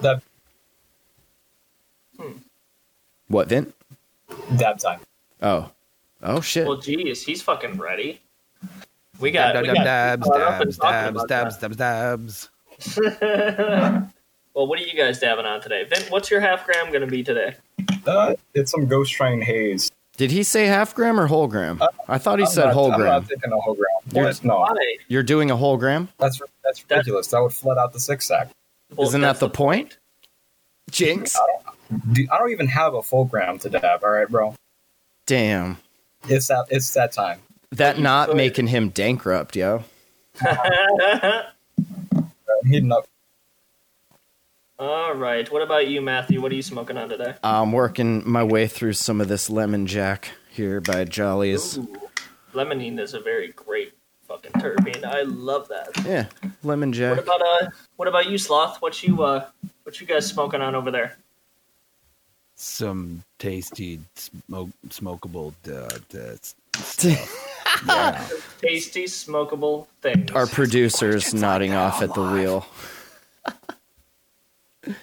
[0.00, 0.22] That
[3.28, 3.74] What, Vin?
[4.56, 5.00] Dab time.
[5.42, 5.70] Oh.
[6.22, 6.66] Oh shit.
[6.66, 8.20] Well, geez, he's fucking ready.
[9.20, 10.76] We got, Dab, we dab, got dabs, caught up dabs,
[11.26, 11.76] dabs, dabs, dabs,
[13.20, 14.10] dabs.
[14.54, 15.84] Well, what are you guys dabbing on today?
[15.84, 17.54] Vin, what's your half gram going to be today?
[18.06, 19.90] Uh, it's some Ghost Train haze.
[20.16, 21.80] Did he say half gram or whole gram?
[22.08, 23.22] I thought he I'm said not- whole I'm gram.
[23.22, 23.86] not taking a whole gram.
[24.12, 24.42] You're- What?
[24.44, 24.66] No,
[25.06, 26.08] You're doing a whole gram?
[26.18, 27.28] that's that's ridiculous.
[27.28, 28.48] That would flood out the six sack.
[28.96, 29.98] Well, Isn't that that's the point?
[30.90, 31.38] Jinx.
[32.12, 34.04] Dude, I don't even have a full gram to dab.
[34.04, 34.54] All right, bro.
[35.26, 35.78] Damn.
[36.28, 37.40] It's that it's that time.
[37.72, 38.36] That not could.
[38.36, 39.84] making him bankrupt, yo.
[42.64, 43.06] Heating up.
[44.78, 45.50] All right.
[45.50, 46.40] What about you, Matthew?
[46.40, 47.34] What are you smoking on today?
[47.42, 51.78] I'm working my way through some of this lemon jack here by Jolly's.
[51.78, 51.96] Ooh,
[52.54, 53.92] limonene is a very great
[54.26, 55.04] fucking terpene.
[55.04, 55.88] I love that.
[56.04, 56.26] Yeah,
[56.62, 57.16] lemon jack.
[57.16, 57.70] What about uh?
[57.96, 58.80] What about you, Sloth?
[58.80, 59.46] What you uh?
[59.82, 61.16] What you guys smoking on over there?
[62.60, 65.54] Some tasty, smoke, smokable.
[65.66, 66.36] Uh, uh,
[66.76, 67.84] stuff.
[67.86, 68.28] yeah.
[68.60, 70.32] Tasty, smokable things.
[70.32, 72.66] Our producer's nodding off at the wheel.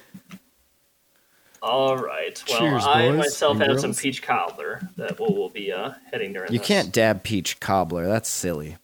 [1.62, 2.44] All right.
[2.50, 5.94] Well, Cheers, I boys myself and have some peach cobbler that we'll, we'll be uh
[6.12, 6.52] heading during.
[6.52, 6.68] You this.
[6.68, 8.06] can't dab peach cobbler.
[8.06, 8.76] That's silly.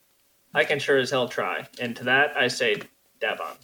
[0.53, 1.67] I can sure as hell try.
[1.79, 2.81] And to that, I say
[3.19, 3.55] dab on.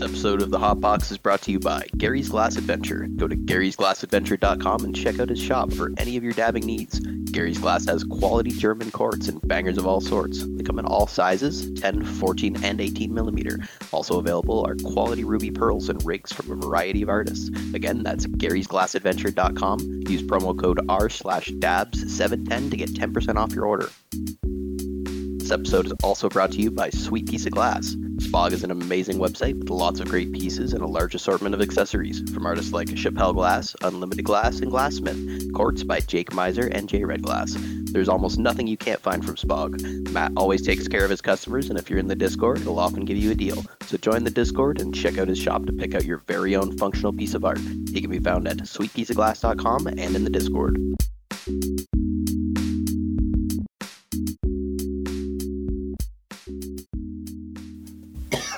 [0.00, 3.06] This episode of the Hot Box is brought to you by Gary's Glass Adventure.
[3.16, 7.00] Go to garysglassadventure.com and check out his shop for any of your dabbing needs.
[7.00, 10.42] Gary's Glass has quality German quartz and bangers of all sorts.
[10.42, 13.58] They come in all sizes 10, 14, and 18 millimeter.
[13.92, 17.50] Also available are quality ruby pearls and rigs from a variety of artists.
[17.74, 19.80] Again, that's garysglassadventure.com.
[20.08, 23.90] Use promo code R slash dabs710 to get 10% off your order.
[25.50, 27.96] This episode is also brought to you by Sweet Piece of Glass.
[28.20, 31.62] Spog is an amazing website with lots of great pieces and a large assortment of
[31.62, 35.52] accessories from artists like Chappelle Glass, Unlimited Glass, and Glassmith.
[35.54, 37.56] Quartz by Jake Miser and J Red Glass.
[37.58, 39.80] There's almost nothing you can't find from Spog.
[40.10, 43.06] Matt always takes care of his customers, and if you're in the Discord, he'll often
[43.06, 43.64] give you a deal.
[43.86, 46.76] So join the Discord and check out his shop to pick out your very own
[46.76, 47.60] functional piece of art.
[47.90, 50.78] He can be found at sweetpieceofglass.com and in the Discord.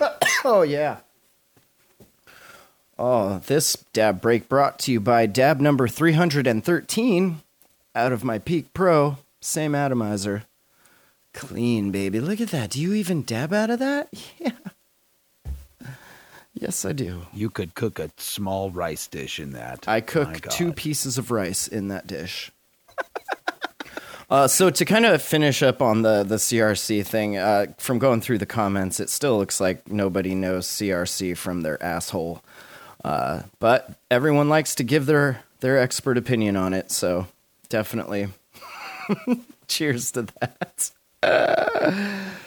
[0.45, 0.99] Oh yeah.
[2.99, 7.41] Oh, this dab break brought to you by dab number 313
[7.95, 10.45] out of my Peak Pro, same atomizer.
[11.33, 12.21] Clean, baby.
[12.21, 12.71] Look at that.
[12.71, 14.09] Do you even dab out of that?
[14.39, 14.51] Yeah.
[16.55, 17.23] Yes, I do.
[17.33, 19.89] You could cook a small rice dish in that.
[19.89, 22.53] I cook two pieces of rice in that dish.
[24.33, 28.21] uh, so to kind of finish up on the the CRC thing, uh, from going
[28.23, 32.43] through the comments, it still looks like nobody knows CRC from their asshole.
[33.05, 37.27] Uh, but everyone likes to give their their expert opinion on it, so
[37.69, 38.29] definitely.
[39.69, 40.91] Cheers to that.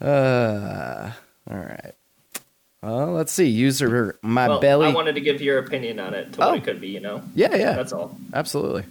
[0.00, 1.12] Uh,
[1.50, 1.94] all right.
[2.82, 3.46] Well, let's see.
[3.46, 4.88] User my well, belly.
[4.88, 6.54] I wanted to give your opinion on it to what Oh.
[6.54, 6.88] it could be.
[6.88, 7.22] You know.
[7.34, 7.72] yeah, yeah.
[7.72, 8.14] That's all.
[8.34, 8.84] Absolutely.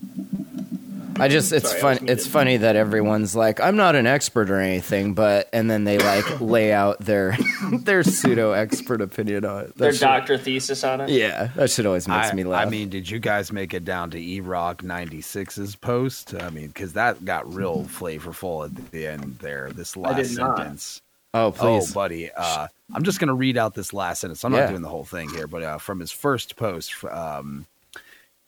[1.20, 4.60] I just it's Sorry, fun it's funny that everyone's like I'm not an expert or
[4.60, 7.38] anything but and then they like lay out their
[7.72, 9.68] their pseudo expert opinion on it.
[9.68, 11.10] That Their shit- doctor thesis on it.
[11.10, 12.66] Yeah, that shit always makes I, me laugh.
[12.68, 16.34] I mean, did you guys make it down to E Rock 96's post?
[16.36, 19.72] I mean, because that got real flavorful at the end there.
[19.72, 20.58] This last did not.
[20.58, 21.02] sentence.
[21.34, 21.92] oh, please.
[21.92, 22.32] Oh, buddy.
[22.36, 24.44] Uh, I'm just going to read out this last sentence.
[24.44, 24.62] I'm Yeah.
[24.62, 27.04] not doing the whole thing here, but uh, from his first post.
[27.06, 27.66] Um,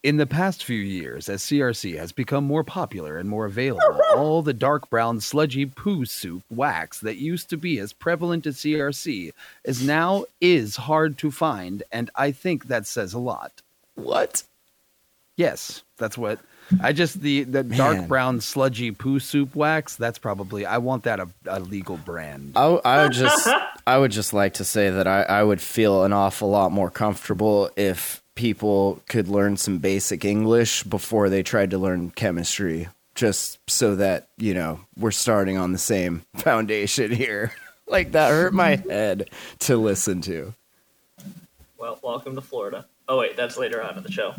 [0.06, 4.40] in the past few years, as CRC has become more popular and more available, all
[4.40, 9.32] the dark brown, sludgy poo soup wax that used to be as prevalent as CRC
[9.64, 13.62] is now is hard to find, and I think that says a lot.
[13.96, 14.44] what?
[15.36, 16.38] Yes, that's what
[16.80, 19.96] I just the the dark brown sludgy poo soup wax.
[19.96, 22.52] That's probably I want that a, a legal brand.
[22.56, 23.48] I, I would just
[23.86, 26.90] I would just like to say that I, I would feel an awful lot more
[26.90, 33.58] comfortable if people could learn some basic English before they tried to learn chemistry, just
[33.68, 37.52] so that you know we're starting on the same foundation here.
[37.88, 39.28] like that hurt my head
[39.60, 40.54] to listen to.
[41.76, 42.86] Well, welcome to Florida.
[43.08, 44.34] Oh wait, that's later on in the show.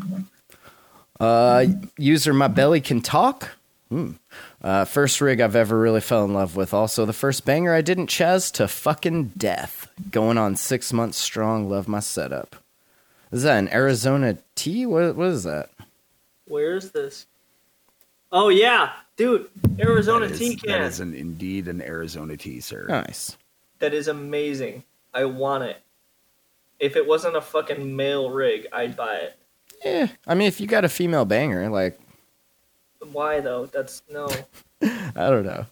[1.20, 1.66] Uh,
[1.98, 3.50] user, my belly can talk.
[3.88, 4.12] Hmm.
[4.60, 6.74] Uh, first rig I've ever really fell in love with.
[6.74, 9.90] Also, the first banger I didn't chaz to fucking death.
[10.10, 11.68] Going on six months strong.
[11.68, 12.56] Love my setup.
[13.32, 14.86] Is that an Arizona tea?
[14.86, 15.70] What what is that?
[16.46, 17.26] Where is this?
[18.32, 20.82] Oh yeah, dude, Arizona That is- tea That can.
[20.82, 22.86] is an, indeed an Arizona tea, sir.
[22.88, 23.36] Nice.
[23.78, 24.84] that is amazing.
[25.14, 25.80] I want it.
[26.78, 29.36] If it wasn't a fucking male rig, I'd buy it.
[29.84, 31.98] Yeah, I mean, if you got a female banger, like
[33.12, 33.66] Why though?
[33.66, 34.28] That's no.
[34.82, 35.66] I don't know.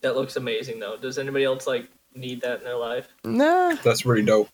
[0.00, 0.96] That looks amazing though.
[0.96, 3.08] Does anybody else like need that in their life?
[3.24, 4.48] Nah, That's pretty dope.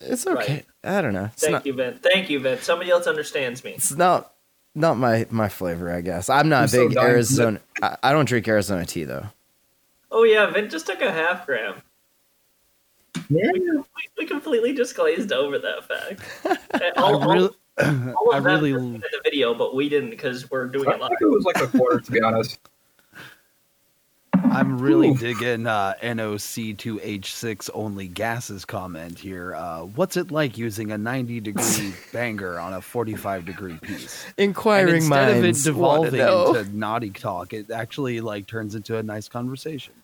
[0.00, 0.64] It's okay.
[0.84, 0.96] Right.
[0.98, 1.24] I don't know.
[1.32, 1.66] It's Thank not.
[1.66, 1.98] you, Vin.
[2.02, 2.58] Thank you, Vin.
[2.58, 3.72] Somebody else understands me.
[3.72, 4.32] It's not.
[4.74, 6.28] Not my my flavor, I guess.
[6.28, 7.60] I'm not I'm a big dying to- Arizona.
[7.82, 9.26] I, I don't drink Arizona tea though.
[10.12, 11.82] Oh yeah, Vin just took a half gram.
[13.28, 13.50] Yeah.
[13.52, 13.84] We, we,
[14.18, 16.60] we completely just glazed over that fact.
[16.96, 20.48] All, I really, all, all I that really- in the video, but we didn't because
[20.50, 21.08] we're doing I it live.
[21.08, 22.58] think it was like a quarter, to be honest.
[24.58, 25.16] I'm really Ooh.
[25.16, 29.54] digging uh, NOC2H6 only gases comment here.
[29.54, 34.24] Uh, what's it like using a 90 degree banger on a 45 degree piece?
[34.36, 38.48] And Inquiring instead of it minds want to devolving into naughty talk, it actually like
[38.48, 39.94] turns into a nice conversation.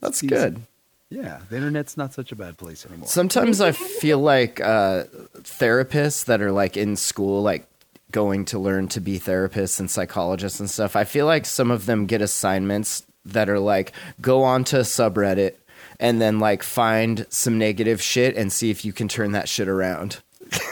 [0.00, 0.62] That's good.
[1.10, 3.08] Yeah, the internet's not such a bad place anymore.
[3.08, 5.04] Sometimes I feel like uh,
[5.38, 7.66] therapists that are like in school, like
[8.10, 10.96] going to learn to be therapists and psychologists and stuff.
[10.96, 15.54] I feel like some of them get assignments that are like go onto a subreddit
[15.98, 19.68] and then like find some negative shit and see if you can turn that shit
[19.68, 20.18] around.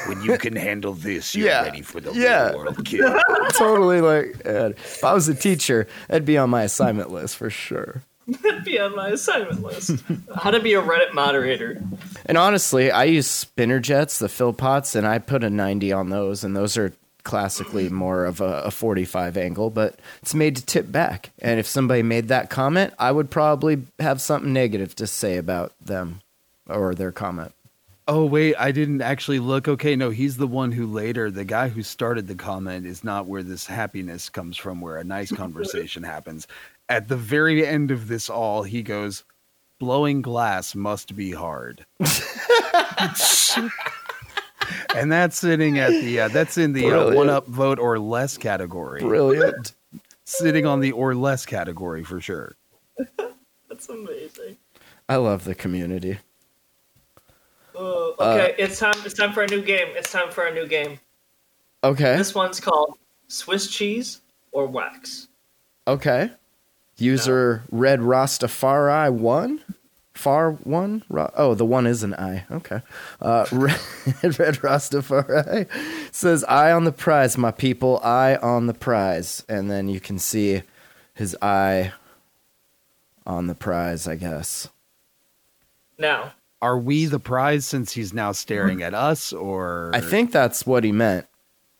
[0.06, 1.62] when you can handle this, you're Yeah.
[1.64, 2.50] ready for the Yeah.
[2.50, 3.00] real world, kid.
[3.54, 8.02] totally like if I was a teacher, that'd be on my assignment list for sure.
[8.26, 9.96] That'd be on my assignment list.
[10.34, 11.82] How to be a Reddit moderator.
[12.24, 16.08] And honestly, I use spinner jets, the fill pots, and I put a 90 on
[16.08, 16.92] those, and those are
[17.24, 21.30] classically more of a, a 45 angle, but it's made to tip back.
[21.40, 25.72] And if somebody made that comment, I would probably have something negative to say about
[25.80, 26.20] them
[26.68, 27.52] or their comment.
[28.06, 29.66] Oh wait, I didn't actually look.
[29.66, 33.26] Okay, no, he's the one who later, the guy who started the comment is not
[33.26, 36.46] where this happiness comes from, where a nice conversation happens.
[36.86, 39.24] At the very end of this all, he goes,
[39.78, 41.86] "Blowing glass must be hard."
[44.94, 48.36] and that's sitting at the uh, that's in the uh, one up vote or less
[48.36, 49.00] category.
[49.00, 49.74] Brilliant.
[50.24, 52.56] Sitting on the or less category for sure.
[53.68, 54.56] That's amazing.
[55.08, 56.18] I love the community.
[57.74, 58.94] Oh, okay, it's time.
[59.04, 59.88] It's time for a new game.
[59.96, 60.98] It's time for a new game.
[61.82, 62.16] Okay.
[62.16, 62.96] This one's called
[63.28, 64.20] Swiss cheese
[64.52, 65.28] or wax.
[65.86, 66.30] Okay.
[66.96, 69.60] User Red Rastafari one,
[70.14, 71.02] far one.
[71.08, 72.44] Ra- oh, the one is an I.
[72.50, 72.80] Okay.
[73.20, 73.78] Uh, Red,
[74.22, 75.68] Red Rastafari
[76.12, 78.00] says, "Eye on the prize, my people.
[78.02, 80.62] Eye on the prize." And then you can see
[81.14, 81.92] his eye
[83.26, 84.06] on the prize.
[84.08, 84.68] I guess.
[85.98, 90.66] Now, Are we the prize since he's now staring at us, or I think that's
[90.66, 91.26] what he meant.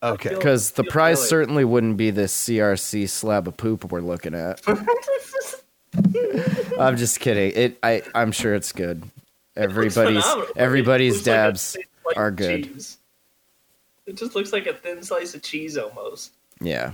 [0.03, 0.29] okay?
[0.35, 4.61] Because the prize really- certainly wouldn't be this CRC slab of poop we're looking at.
[6.79, 7.53] I'm just kidding.
[7.55, 7.79] It.
[7.83, 8.03] I.
[8.15, 9.03] I'm sure it's good.
[9.57, 10.25] Everybody's
[10.57, 12.65] everybody's It like dabs slice are good.
[12.65, 12.99] cheese.
[14.07, 16.33] It just looks like a thin slice of cheese almost.
[16.61, 16.93] Yeah.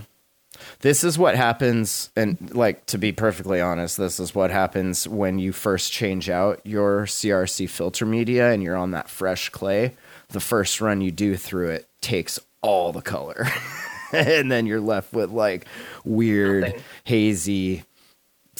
[0.80, 5.38] This is what happens and like to be perfectly honest, this is what happens when
[5.38, 9.94] you first change out your CRC filter media and you're on that fresh clay.
[10.28, 13.46] The first run you do through it takes all the color.
[14.12, 15.66] and then you're left with like
[16.04, 16.80] weird Nothing.
[17.04, 17.84] hazy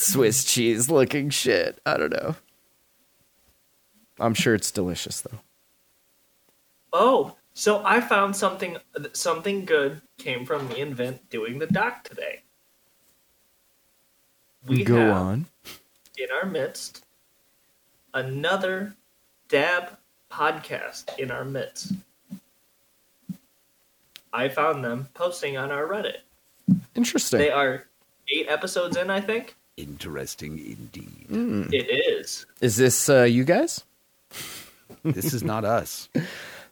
[0.01, 1.79] Swiss cheese looking shit.
[1.85, 2.35] I don't know.
[4.19, 5.39] I'm sure it's delicious though.
[6.93, 8.77] Oh, so I found something.
[9.13, 12.41] Something good came from me and Vint doing the doc today.
[14.67, 15.47] We Go on.
[16.17, 17.03] in our midst
[18.13, 18.93] another
[19.47, 19.97] dab
[20.31, 21.93] podcast in our midst.
[24.33, 26.17] I found them posting on our Reddit.
[26.95, 27.39] Interesting.
[27.39, 27.87] They are
[28.29, 29.55] eight episodes in, I think.
[29.77, 31.27] Interesting indeed.
[31.29, 31.73] Mm.
[31.73, 32.45] It is.
[32.61, 33.83] Is this uh, you guys?
[35.03, 36.09] This is not us.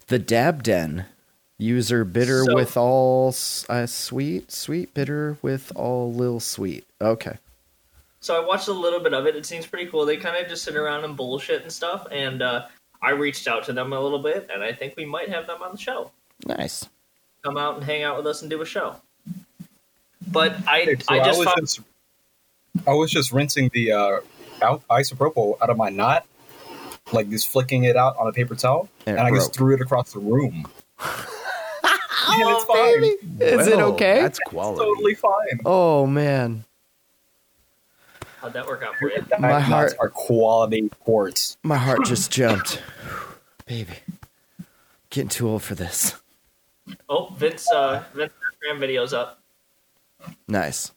[0.07, 1.05] The Dab Den.
[1.57, 6.85] User bitter So- with all s- uh, sweet, sweet bitter with all lil sweet.
[7.01, 7.38] Okay.
[8.21, 9.35] So I watched a little bit of it.
[9.35, 10.05] It seems pretty cool.
[10.05, 12.05] They kind of just sit around and bullshit and stuff.
[12.12, 12.67] And uh,
[13.01, 15.62] I reached out to them a little bit, and I think we might have them
[15.63, 16.12] on the show.
[16.45, 16.88] Nice.
[17.43, 18.97] Come out and hang out with us and do a show.
[20.27, 21.79] But I, so I just was found, just
[22.88, 24.19] I was just rinsing the uh,
[24.62, 26.25] out isopropyl out of my knot,
[27.12, 29.73] like just flicking it out on a paper towel, And and, it I just threw
[29.75, 30.65] it across the room.
[30.99, 33.03] and it's fine.
[33.39, 34.21] Is it okay?
[34.21, 34.79] That's quality.
[34.84, 35.60] Totally fine.
[35.65, 36.65] Oh man,
[38.41, 39.23] how'd that work out for you?
[39.39, 41.58] My knots heart- are quality quartz.
[41.63, 42.82] my heart just jumped.
[43.65, 43.93] Baby,
[45.10, 46.15] getting too old for this.
[47.08, 49.39] Oh, Vince, uh, Vince Instagram video's up.
[50.47, 50.91] Nice.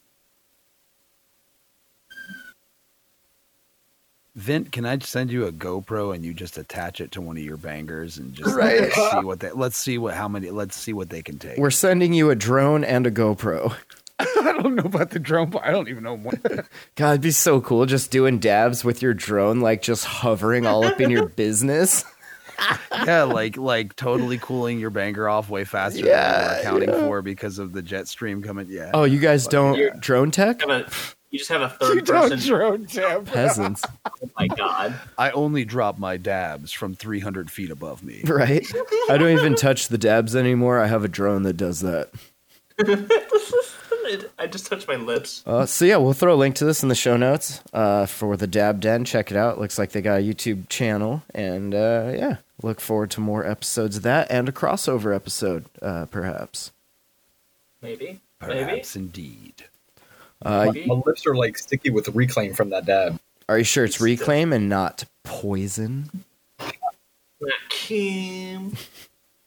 [4.34, 7.42] Vint, can I send you a GoPro and you just attach it to one of
[7.42, 8.80] your bangers and just Right.
[8.80, 11.58] let's see what they let's see what how many let's see what they can take.
[11.58, 13.76] We're sending you a drone and a GoPro.
[14.18, 16.40] I don't know about the drone, but I don't even know what.
[16.96, 20.84] God, it'd be so cool just doing dabs with your drone, like just hovering all
[20.84, 22.04] up in your business.
[23.04, 27.00] yeah, like like totally cooling your banger off way faster Yeah, than we're accounting yeah.
[27.00, 28.66] for because of the jet stream coming.
[28.70, 28.92] Yeah.
[28.94, 30.60] Oh, you guys don't You're- drone tech?
[30.60, 30.86] Have a,
[31.32, 32.38] you just have a third person.
[32.46, 33.26] drone tab.
[33.26, 34.94] Peasants, Oh my god.
[35.18, 38.22] I only drop my dabs from 300 feet above me.
[38.26, 38.64] right?
[39.10, 40.78] I don't even touch the dabs anymore.
[40.78, 42.10] I have a drone that does that.
[44.38, 45.42] I just touched my lips.
[45.46, 48.36] Uh, so yeah, we'll throw a link to this in the show notes uh, for
[48.36, 49.04] the Dab Den.
[49.04, 49.58] Check it out.
[49.58, 53.98] Looks like they got a YouTube channel, and uh, yeah, look forward to more episodes
[53.98, 56.72] of that and a crossover episode, uh, perhaps.
[57.80, 58.20] Maybe.
[58.38, 59.64] Perhaps indeed.
[60.44, 60.86] Uh, Maybe.
[60.86, 63.18] My lips are like sticky with reclaim from that dab.
[63.48, 66.24] are you sure it's reclaim and not poison?
[66.60, 68.74] Not Kim.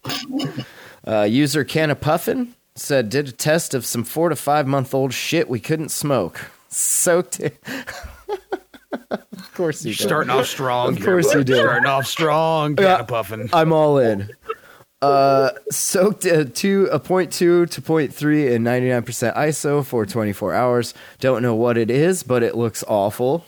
[1.07, 5.13] Uh, user Canna Puffin said did a test of some four to five month old
[5.13, 6.49] shit we couldn't smoke.
[6.67, 7.59] Soaked it.
[9.11, 10.03] of course you did.
[10.03, 10.97] Starting off strong.
[10.97, 11.37] Of course bud.
[11.37, 11.57] you did.
[11.57, 12.71] Starting off strong.
[12.71, 12.85] Yeah.
[12.85, 13.49] Kind of puffing.
[13.53, 14.29] I'm all in.
[15.01, 20.53] Uh, soaked a two a point two to point three in 99% ISO for 24
[20.53, 20.93] hours.
[21.19, 23.45] Don't know what it is, but it looks awful.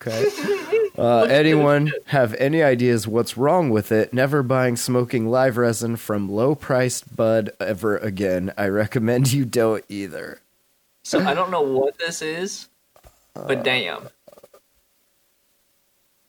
[0.00, 0.28] Okay.
[0.98, 4.12] Uh, anyone have any ideas what's wrong with it?
[4.12, 8.52] Never buying smoking live resin from low priced bud ever again.
[8.58, 10.42] I recommend you don't either.
[11.02, 12.68] So I don't know what this is,
[13.34, 14.08] but damn.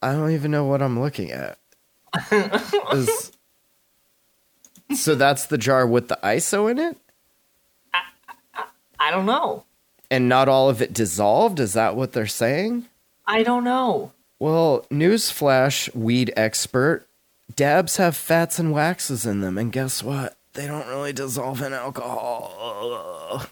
[0.01, 1.57] I don't even know what I'm looking at.
[2.93, 3.33] Is-
[4.95, 6.97] so that's the jar with the ISO in it?
[8.99, 9.63] I don't know.
[10.09, 11.59] And not all of it dissolved?
[11.59, 12.87] Is that what they're saying?
[13.25, 14.11] I don't know.
[14.39, 17.07] Well, newsflash, weed expert.
[17.55, 20.37] Dabs have fats and waxes in them, and guess what?
[20.53, 23.45] They don't really dissolve in alcohol.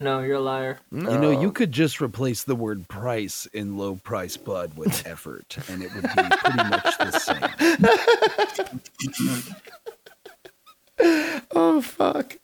[0.00, 0.78] No, you're a liar.
[0.90, 1.12] No.
[1.12, 5.56] You know, you could just replace the word price in low price bud with effort,
[5.68, 7.10] and it would be pretty much the
[9.38, 9.54] same.
[11.54, 12.36] Oh, fuck.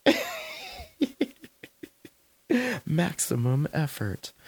[2.86, 4.32] Maximum effort.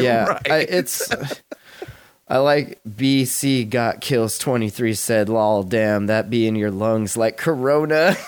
[0.00, 1.12] Yeah, I, it's.
[2.26, 7.36] I like BC got kills 23 said, lol, damn, that be in your lungs like
[7.36, 8.14] Corona.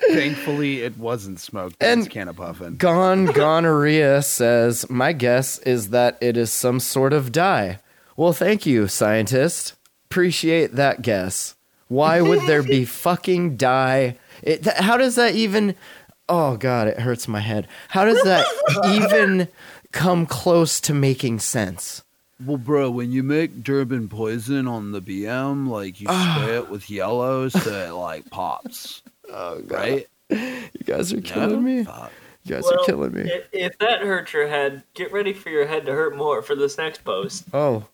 [0.00, 1.76] Thankfully, it wasn't smoked.
[1.80, 2.76] And- And can of puffin.
[2.76, 7.78] Gone Gonorrhea says, My guess is that it is some sort of dye.
[8.16, 9.74] Well, thank you, scientist.
[10.10, 11.54] Appreciate that guess.
[11.88, 14.16] Why would there be fucking dye?
[14.42, 15.74] It, th- how does that even.
[16.28, 17.68] Oh, God, it hurts my head.
[17.88, 18.44] How does that
[18.86, 19.46] even
[19.92, 22.02] come close to making sense?
[22.44, 26.38] Well, bro, when you make Durban poison on the BM, like you ah.
[26.42, 29.70] spray it with yellow so it like pops, Oh, God.
[29.72, 30.06] right?
[30.28, 31.22] You guys are No?
[31.22, 31.84] killing me.
[31.84, 32.10] Fuck.
[32.44, 33.22] You guys Well, are killing me.
[33.22, 36.54] If, if that hurts your head, get ready for your head to hurt more for
[36.56, 37.44] this next post.
[37.54, 37.84] Oh,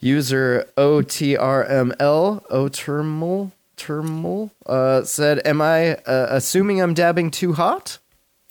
[0.00, 7.98] user OTRML Otermal Termal uh, said, "Am I uh, assuming I'm dabbing too hot?"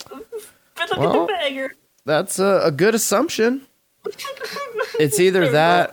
[0.09, 1.76] But look Well- at the banger.
[2.05, 3.61] That's a, a good assumption.
[4.99, 5.91] It's either that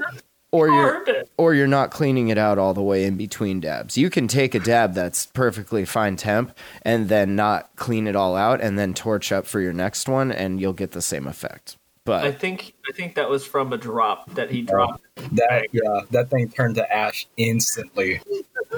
[0.51, 3.97] or you're or you're not cleaning it out all the way in between dabs.
[3.97, 8.37] You can take a dab that's perfectly fine temp and then not clean it all
[8.37, 11.79] out and then torch up for your next one and you'll get the same effect.
[12.05, 15.03] But I think I think that was from a drop that he dropped.
[15.33, 18.21] That yeah, that thing turned to ash instantly.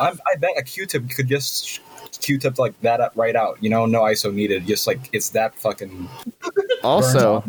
[0.01, 1.81] I, I bet a Q-tip could just
[2.21, 3.59] Q-tip like that up- right out.
[3.63, 4.67] You know, no ISO needed.
[4.67, 6.09] Just like it's that fucking.
[6.83, 7.45] also.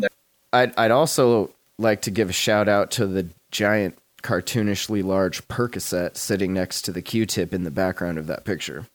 [0.52, 6.16] I'd I'd also like to give a shout out to the giant cartoonishly large Percocet
[6.16, 8.86] sitting next to the Q-tip in the background of that picture.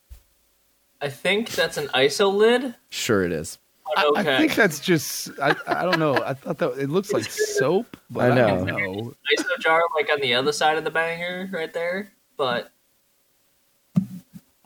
[1.02, 2.76] I think that's an ISO lid.
[2.90, 3.58] Sure, it is.
[3.98, 4.36] I, Okay.
[4.36, 5.32] I think that's just.
[5.42, 6.16] I, I don't know.
[6.16, 8.66] I thought that it looks like soap, but I I, know.
[8.66, 9.14] don't know.
[9.38, 12.12] ISO jar like on the other side of the banger right there.
[12.38, 12.72] But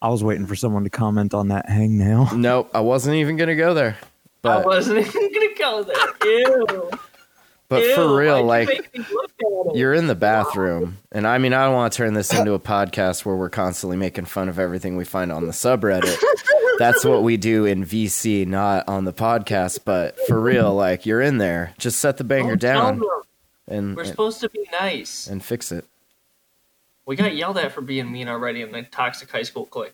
[0.02, 2.32] I was waiting for someone to comment on that hangnail.
[2.38, 3.98] Nope, I wasn't even gonna go there.
[4.42, 6.30] But I wasn't even gonna go there.
[6.30, 6.90] Ew.
[7.70, 9.76] but Ew, for real, like you make me look at it?
[9.78, 12.60] You're in the bathroom, and I mean, I don't want to turn this into a
[12.60, 16.18] podcast where we're constantly making fun of everything we find on the subreddit.
[16.84, 19.80] That's what we do in VC, not on the podcast.
[19.86, 23.02] But for real, like you're in there, just set the banger Don't down
[23.68, 25.28] and We're and, supposed to be nice.
[25.28, 25.86] and fix it.
[27.06, 29.94] We got yelled at for being mean already in the toxic high school clique.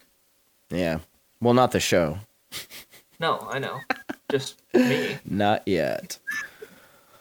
[0.70, 1.00] Yeah.
[1.42, 2.20] Well, not the show,
[3.20, 3.80] No, I know.
[4.32, 5.18] Just me.
[5.26, 6.18] not yet.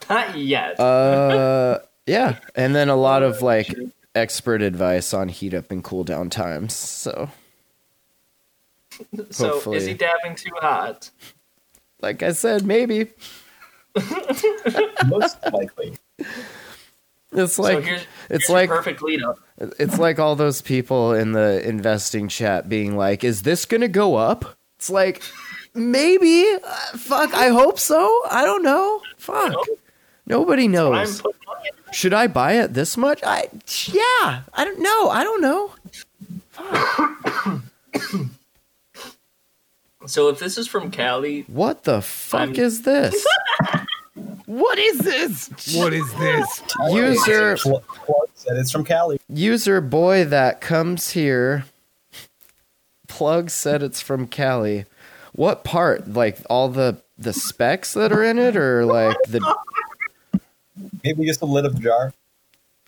[0.08, 0.78] Not yet.
[0.78, 3.74] Uh, yeah, and then a lot of like
[4.14, 6.74] expert advice on heat up and cool down times.
[6.74, 7.30] So,
[9.30, 11.10] so hopefully- is he dabbing too hot?
[12.00, 13.10] like I said, maybe
[15.06, 15.96] Most likely.
[17.32, 19.38] it's so like here's, it's here's like perfect lead up.
[19.78, 23.88] It's like all those people in the investing chat being like, "Is this going to
[23.88, 25.22] go up?" It's like,
[25.74, 26.46] maybe.
[26.64, 28.20] Uh, fuck, I hope so.
[28.30, 29.00] I don't know.
[29.16, 29.54] Fuck.
[30.26, 31.20] Nobody knows.
[31.20, 31.92] putting money in.
[31.92, 33.20] Should I buy it this much?
[33.24, 33.48] I
[33.86, 34.42] yeah.
[34.52, 35.08] I don't know.
[35.08, 35.72] I don't know.
[40.08, 43.26] So if this is from Cali, What the fuck I'm- is this?
[44.46, 45.48] What is this?
[45.76, 46.62] What is this?
[46.90, 47.82] User Plug
[48.34, 49.20] said it's from Cali.
[49.28, 51.66] user boy that comes here.
[53.08, 54.86] Plug said it's from Cali.
[55.32, 56.08] What part?
[56.14, 59.40] Like all the the specs that are in it, or like the
[61.04, 62.14] Maybe just the lid of the jar.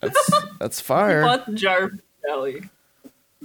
[0.01, 1.23] That's that's fire.
[1.27, 1.91] bought the jar
[2.27, 2.63] Cali.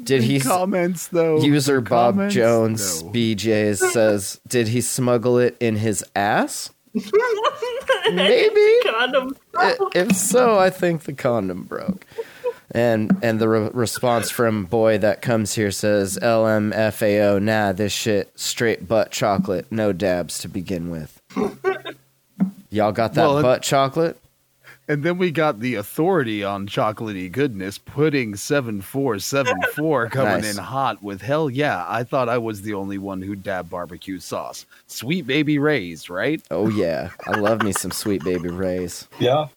[0.02, 0.40] Did he?
[0.40, 1.40] comments though?
[1.42, 2.34] User Bob Comments?
[2.34, 3.12] Jones No.
[3.12, 6.70] BJ's says, did he smuggle it in his ass?
[8.12, 8.80] Maybe.
[8.86, 9.36] Condom.
[9.56, 12.06] I- If so, I think the condom broke.
[12.72, 17.42] And and the re- response from boy that comes here says LMFAO.
[17.42, 21.22] Nah, this shit straight butt chocolate, no dabs to begin with.
[22.70, 24.20] Y'all got that Well, it- butt chocolate?
[24.88, 30.42] And then we got the authority on chocolatey goodness, pudding seven four seven four coming
[30.42, 30.58] Nice.
[30.58, 31.84] in hot with hell yeah.
[31.88, 34.66] I thought I was the only one who dabbed barbecue sauce.
[34.86, 36.40] Sweet baby Ray's, right?
[36.52, 39.08] Oh yeah, I love me some sweet baby rays.
[39.20, 39.48] Yeah.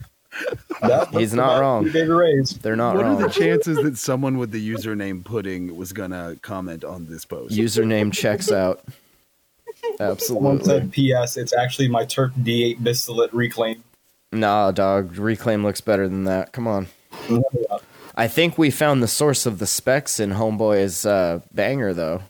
[0.83, 1.85] That- He's not wrong.
[1.85, 2.51] three Baby Rays.
[2.59, 3.21] They're not what wrong.
[3.23, 7.55] are the chances that someone with the username pudding was gonna comment on this post?
[7.57, 8.81] Username checks out.
[9.99, 10.65] Someone Absolutely.
[10.65, 11.37] said, P.S.
[11.37, 13.83] It's actually my Turk D8 distillate reclaim.
[14.33, 15.17] Nah, dog.
[15.17, 16.53] Reclaim looks better than that.
[16.53, 16.89] Come on.
[18.15, 22.23] I think we found the source of the specs in Homeboy's uh, banger, though.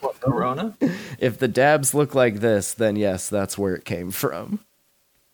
[0.00, 0.76] What, Corona?
[1.18, 4.60] If the dabs look like this, then yes, that's where it came from.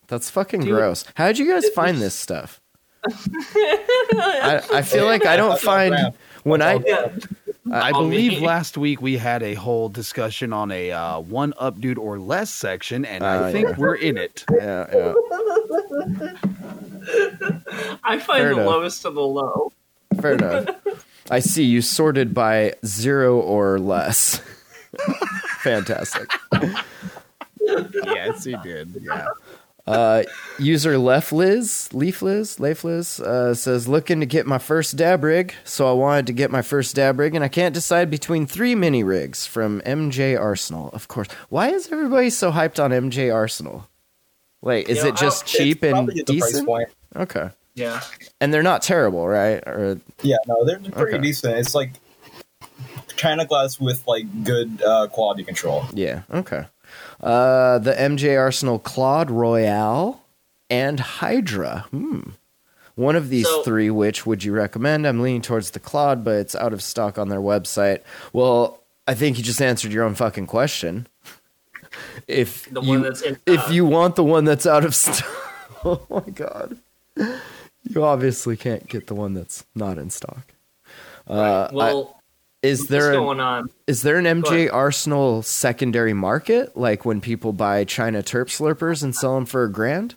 [0.09, 1.05] That's fucking Dude, gross.
[1.15, 2.63] How'd you guys find this stuff?
[3.07, 6.79] I, I feel like I don't find when I.
[7.73, 8.29] I on me.
[8.29, 12.19] believe last week we had a whole discussion on a uh, one up dude or
[12.19, 13.75] less section, and Uh, I think yeah.
[13.79, 14.45] we're in it.
[14.53, 15.15] yeah, yeah.
[18.05, 18.67] I find Fair the enough.
[18.67, 19.73] lowest of the low.
[20.21, 20.69] Fair enough.
[21.31, 24.43] I see you sorted by zero or less.
[25.63, 26.29] Fantastic.
[28.05, 28.95] yes, he did.
[29.01, 29.27] Yeah.
[29.87, 30.23] Uh,
[30.59, 35.23] user Left Liz, Leaf Liz, Leif Liz uh, says, looking to get my first dab
[35.23, 35.53] rig.
[35.65, 38.75] So I wanted to get my first dab rig, and I can't decide between three
[38.75, 40.89] mini rigs from MJ Arsenal.
[40.95, 41.29] Of course.
[41.51, 43.87] Why is everybody so hyped on MJ Arsenal?
[44.63, 46.89] Like, is You know, it just cheap and probably at the price decent?
[47.17, 47.51] Okay.
[47.75, 48.01] Yeah.
[48.41, 49.63] And they're not terrible, right?
[49.67, 51.23] Or Yeah, no, they're pretty Okay.
[51.23, 51.59] decent.
[51.59, 51.91] It's like
[53.17, 55.85] China glass with like good uh, quality control.
[55.93, 56.23] Yeah.
[56.33, 56.65] Okay.
[57.25, 60.23] Uh, the MJ Arsenal Claude Royale
[60.69, 61.87] and Hydra.
[61.91, 62.21] Hmm.
[62.97, 65.07] One of these So- three, which would you recommend?
[65.07, 68.01] I'm leaning towards the Claude, but it's out of stock on their website.
[68.33, 71.07] Well, I think you just answered your own fucking question.
[72.27, 73.73] If The you, one that's in if stock.
[73.73, 75.25] you want the one that's out of stock,
[75.85, 76.77] oh my god,
[77.17, 80.55] you obviously can't get the one that's not in stock.
[81.29, 82.21] Uh, well,
[82.65, 83.71] is there an, going on?
[83.87, 84.73] is there an MJ.
[84.73, 89.71] Arsenal secondary market, like when people buy China Terp slurpers and sell them for a
[89.71, 90.15] grand?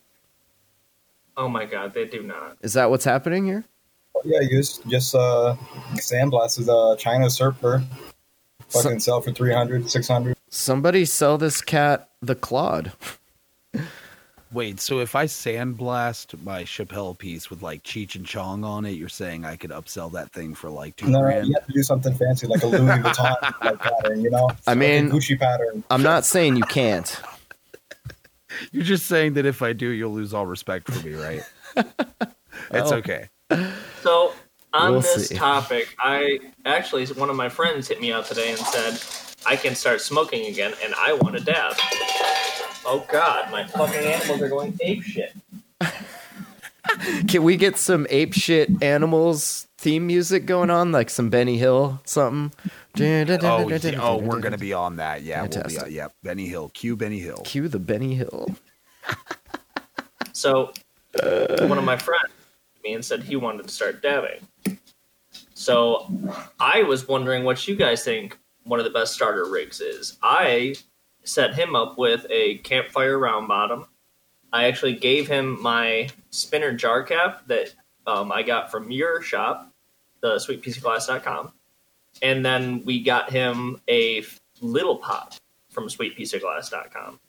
[1.35, 2.57] Oh my god, they do not.
[2.61, 3.65] Is that what's happening here?
[4.23, 5.55] Yeah, use just uh,
[5.95, 7.83] sandblast is a China surfer.
[8.69, 10.35] Fucking sell for 300, 600.
[10.49, 12.91] Somebody sell this cat the Claude.
[14.51, 18.91] Wait, so if I sandblast my Chappelle piece with like Cheech and Chong on it,
[18.91, 21.47] you're saying I could upsell that thing for like two No, no, grand?
[21.47, 24.47] you have to do something fancy like a Louis Vuitton like pattern, you know?
[24.65, 25.83] I Like a mean- Gucci pattern.
[25.89, 27.19] I'm not saying you can't.
[28.71, 31.41] You're just saying that if I do, you'll lose all respect for me, right?
[32.71, 32.95] it's Oh.
[32.95, 33.29] okay.
[34.01, 34.33] So
[34.73, 35.35] on We'll this see.
[35.35, 38.93] topic, I actually one of my friends hit me out today and said
[39.47, 41.73] I can start smoking again, and I want to dab.
[42.85, 45.33] Oh God, my fucking animals are going ape shit.
[47.27, 52.01] Can we get some ape shit animals theme music going on, like some Benny Hill
[52.05, 52.51] something?
[52.99, 53.25] Oh,
[53.99, 55.21] oh, we're gonna be on that.
[55.21, 55.53] Yeah, we'll be.
[55.55, 55.81] Fantastic.
[55.81, 56.69] Uh, on, yeah, Benny Hill.
[56.73, 57.41] Cue Benny Hill.
[57.45, 58.47] Cue the Benny Hill.
[60.33, 60.73] So
[61.21, 62.31] one of my friends
[62.83, 64.47] me and said he wanted to start dabbing.
[65.53, 66.11] So
[66.59, 68.37] I was wondering what you guys think
[68.67, 70.17] one of the best starter rigs is.
[70.21, 70.75] I
[71.23, 73.87] set him up with a campfire round bottom.
[74.53, 77.73] I actually gave him my spinner jar cap that
[78.05, 79.71] um, I got from your shop,
[80.21, 81.51] the sweetpieceofglass.com.
[82.21, 84.23] And then we got him a
[84.61, 85.37] little pot
[85.69, 87.19] from sweetpieceofglass.com.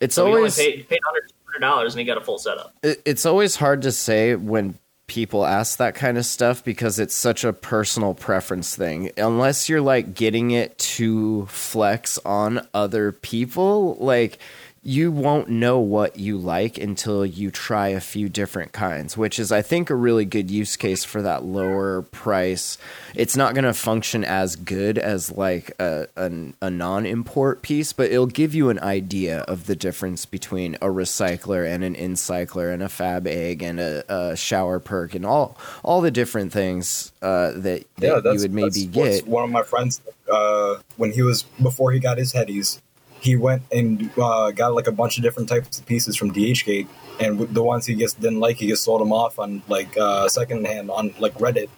[0.00, 2.74] It's So always he only paid, paid under $200 and he got a full setup.
[2.82, 7.14] it, it's always hard to say when people ask that kind of stuff because it's
[7.14, 9.10] such a personal preference thing.
[9.16, 14.38] Unless you're like getting it to flex on other people, like
[14.86, 19.50] you won't know what you like until you try a few different kinds, which is
[19.50, 22.78] I think a really good use case for that lower price.
[23.16, 26.30] It's not going to function as good as like a, a,
[26.62, 31.68] a non-import piece, but it'll give you an idea of the difference between a recycler
[31.68, 36.00] and an incycler and a fab egg and a, a shower perk and all all
[36.00, 39.26] the different things uh, that, that Yeah, you would maybe get.
[39.26, 42.80] One of my friends, uh, when he was before he got his headies,
[43.26, 46.86] he went and uh, got like a bunch of different types of pieces from DHgate,
[47.20, 50.28] and the ones he just didn't like, he just sold them off on like uh,
[50.28, 51.68] secondhand on like Reddit.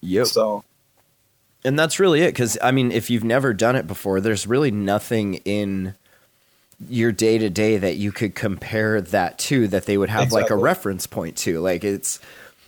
[0.00, 0.26] Yep.
[0.26, 0.64] So
[1.64, 2.28] And that's really it.
[2.28, 5.94] Because, I mean, if you've never done it before, there's really nothing in
[6.88, 10.50] your day to day that you could compare that to that they would have like
[10.50, 11.60] a reference point to.
[11.60, 12.18] Like, it's,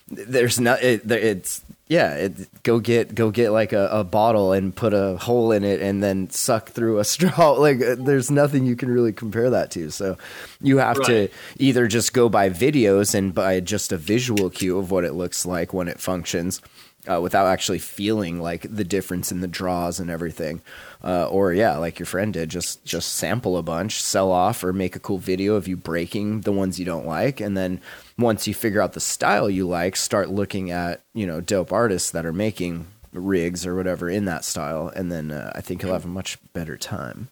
[0.08, 4.74] there's not, it, it's, yeah, it, go get, go get like a, a bottle and
[4.74, 7.52] put a hole in it and then suck through a straw.
[7.52, 9.90] Like, uh, there's nothing you can really compare that to.
[9.90, 10.16] So
[10.60, 11.28] you have to
[11.58, 15.44] either just go by videos and by just a visual cue of what it looks
[15.44, 16.60] like when it functions
[17.06, 20.62] uh, without actually feeling like the difference in the draws and everything.
[21.02, 24.72] Uh, or yeah, like your friend did, just just sample a bunch, sell off, or
[24.72, 27.80] make a cool video of you breaking the ones you don't like, and then
[28.18, 32.10] once you figure out the style you like, start looking at you know dope artists
[32.12, 35.92] that are making rigs or whatever in that style, and then uh, I think you'll
[35.92, 37.28] have a much better time.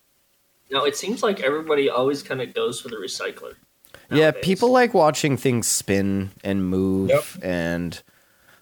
[0.70, 3.54] Now it seems like everybody always kind of goes for the recycler.
[4.10, 7.24] Yeah, people like watching things spin and move, Yep.
[7.42, 8.02] and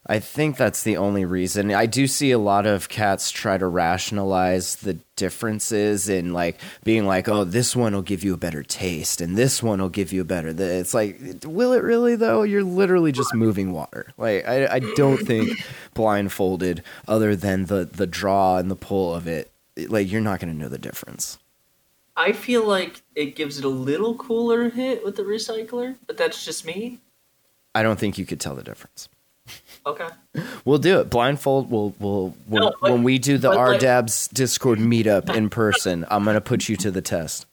[0.07, 1.73] I think that's the only reason.
[1.75, 7.07] I do see a lot of cats try to rationalize the differences in like being
[7.07, 10.11] like, "Oh, this one will give you a better taste, and this one will give
[10.11, 12.43] you a better." th-" It's like, will it really though?
[12.43, 14.07] You're literally just moving water.
[14.17, 15.51] Like, I, I don't think
[15.95, 20.53] blindfolded, other than the the draw and the pull of it, like you're not going
[20.53, 21.39] to know the difference.
[22.17, 26.45] I feel like it gives it a little cooler hit with the recycler, but that's
[26.45, 27.01] just me.
[27.75, 29.09] I don't think you could tell the difference.
[29.87, 30.09] Okay.
[30.65, 31.71] We'll do it blindfold.
[31.71, 35.49] We'll we'll when, No, but- when we do the but like- RDABS Discord meetup in
[35.49, 36.05] person.
[36.11, 37.47] I'm gonna put you to the test.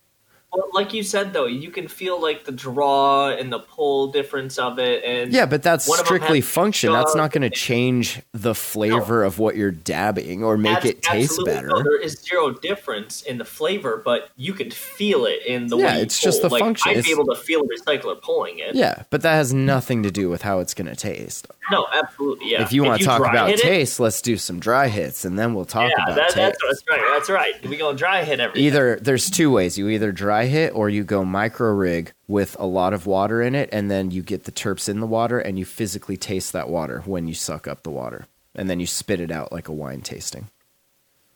[0.53, 4.57] Well, like you said though, you can feel like the draw and the pull difference
[4.57, 6.93] of it, and Yeah, but that's one of 'em strically has function.
[6.93, 11.01] That's not going to change the flavor of what you're dabbing or make Abs- it
[11.01, 11.67] taste better.
[11.67, 15.77] no, there is zero difference in the flavor, but you can feel it in the
[15.77, 16.49] Yeah, way it's just pull.
[16.49, 16.89] the like, function.
[16.91, 18.73] I'd It's- be able to feel a recycler pulling it.
[18.73, 21.47] Yeah, but that has nothing to do with how it's going to taste.
[21.69, 22.51] No, absolutely.
[22.51, 22.61] Yeah.
[22.61, 25.37] If you want to talk about hit it- taste, let's do some dry hits, and
[25.37, 26.35] then we'll talk yeah, about that, taste.
[26.37, 27.01] that's, that's right.
[27.11, 27.67] That's right.
[27.67, 28.63] We gonna dry hit everything.
[28.65, 29.77] Either there's two ways.
[29.77, 33.55] You either dry hit or you go micro rig with a lot of water in
[33.55, 36.69] it, and then you get the terps in the water, and you physically taste that
[36.69, 39.73] water when you suck up the water, and then you spit it out like a
[39.73, 40.49] wine tasting.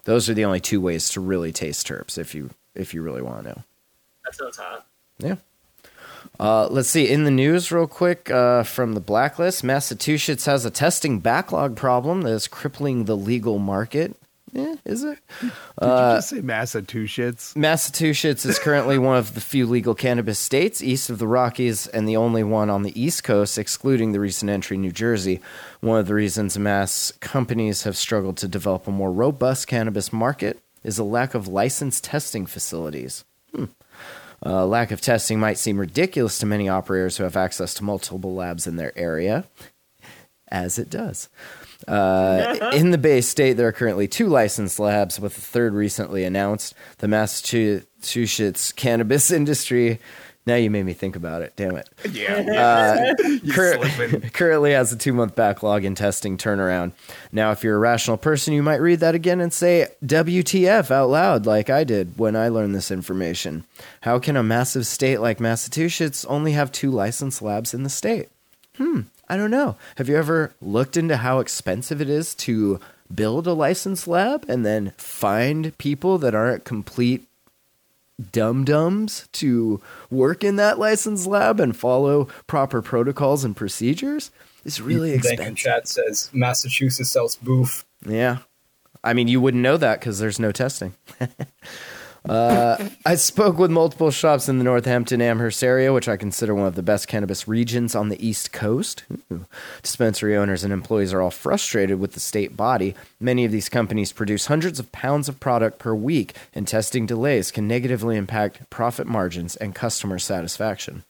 [0.06, 3.22] Those are the only two ways to really taste terps if you if you really
[3.22, 3.64] want to know.
[4.26, 4.86] That sounds hot.
[5.20, 5.36] Yeah.
[6.40, 7.10] Uh, let's see.
[7.10, 12.22] In the news, real quick, uh, from the blacklist, Massachusetts has a testing backlog problem
[12.22, 14.16] that is crippling the legal market.
[14.54, 15.18] Yeah, is it?
[15.40, 17.56] Did Uh, you just say Massachusetts?
[17.56, 22.08] Massachusetts is currently one of the few legal cannabis states east of the Rockies and
[22.08, 25.40] the only one on the East Coast, excluding the recent entry New Jersey.
[25.80, 30.60] One of the reasons mass companies have struggled to develop a more robust cannabis market
[30.84, 33.24] is a lack of licensed testing facilities.
[33.56, 33.66] Hmm.
[34.44, 38.34] Uh, lack of testing might seem ridiculous to many operators who have access to multiple
[38.34, 39.46] labs in their area,
[40.52, 41.30] as it does.
[41.88, 46.24] Uh, in the Bay State, there are currently two licensed labs, with a third recently
[46.24, 46.74] announced.
[47.00, 50.00] The Massachusetts cannabis industry.
[50.46, 51.54] Now you made me think about it.
[51.56, 51.88] Damn it.
[52.12, 53.14] Yeah.
[53.16, 56.94] Uh, cur- currently has a two month backlog in testing turnaround.
[57.32, 61.10] Now, if you're a rational person, you might read that again and say WTF out
[61.10, 63.66] loud, like I did when I learned this information.
[64.02, 68.30] How can a massive state like Massachusetts only have two licensed labs in the state?
[68.78, 69.02] Hmm,
[69.32, 69.78] I don't know.
[69.96, 72.82] Have you ever looked into how expensive it is to
[73.16, 77.30] build a licensed lab and then find people that aren't complete
[78.34, 84.32] dum dums to work in that licensed lab and follow proper protocols and procedures?
[84.66, 85.56] It's really expensive.
[85.56, 87.86] chat says Massachusetts sells boof.
[88.06, 88.40] Yeah.
[89.02, 90.94] I mean, you wouldn't know that because there's no testing.
[92.30, 96.68] uh, I spoke with multiple shops in the Northampton Amherst area, which I consider one
[96.68, 99.04] of the best cannabis regions on the East Coast.
[99.32, 99.46] Ooh.
[99.82, 102.94] Dispensary owners and employees are all frustrated with the state body.
[103.20, 107.50] Many of these companies produce hundreds of pounds of product per week, and testing delays
[107.50, 111.04] can negatively impact profit margins and customer satisfaction.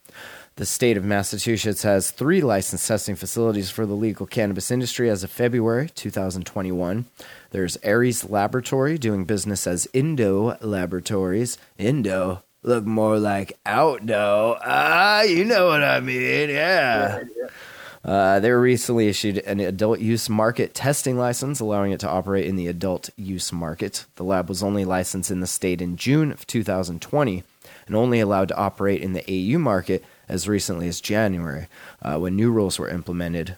[0.58, 5.24] The state of Massachusetts has three licensed testing facilities for the legal cannabis industry as
[5.24, 7.06] of February 2021.
[7.52, 11.58] There's Aries Laboratory doing business as Indo Laboratories.
[11.78, 14.58] Indo look more like outdo.
[14.62, 16.50] Ah, you know what I mean?
[16.50, 17.24] Yeah.
[18.04, 22.46] Uh, they were recently issued an adult use market testing license, allowing it to operate
[22.46, 24.06] in the adult use market.
[24.16, 27.44] The lab was only licensed in the state in June of 2020
[27.88, 31.68] and only allowed to operate in the AU market as recently as January,
[32.02, 33.58] uh, when new rules were implemented.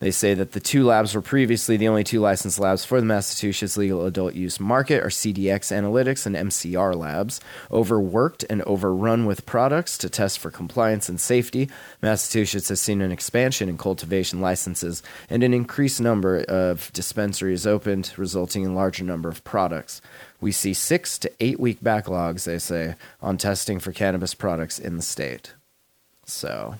[0.00, 3.06] They say that the two labs were previously the only two licensed labs for the
[3.06, 7.40] Massachusetts legal adult use market are CDX Analytics and MCR Labs.
[7.72, 11.68] Overworked and overrun with products to test for compliance and safety,
[12.00, 18.12] Massachusetts has seen an expansion in cultivation licenses and an increased number of dispensaries opened,
[18.16, 20.00] resulting in larger number of products.
[20.40, 24.96] We see six to eight week backlogs, they say, on testing for cannabis products in
[24.96, 25.54] the state.
[26.28, 26.74] So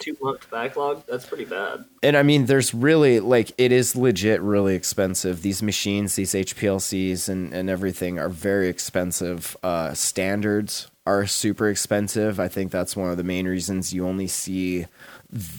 [0.00, 1.04] Two month backlog.
[1.06, 1.84] That's pretty bad.
[2.02, 5.42] and I mean, there's really like it is legit really expensive.
[5.42, 9.58] These machines, these HPLCs, and and everything are very expensive.
[9.62, 12.40] Uh, standards are super expensive.
[12.40, 14.86] I think that's one of the main reasons you only see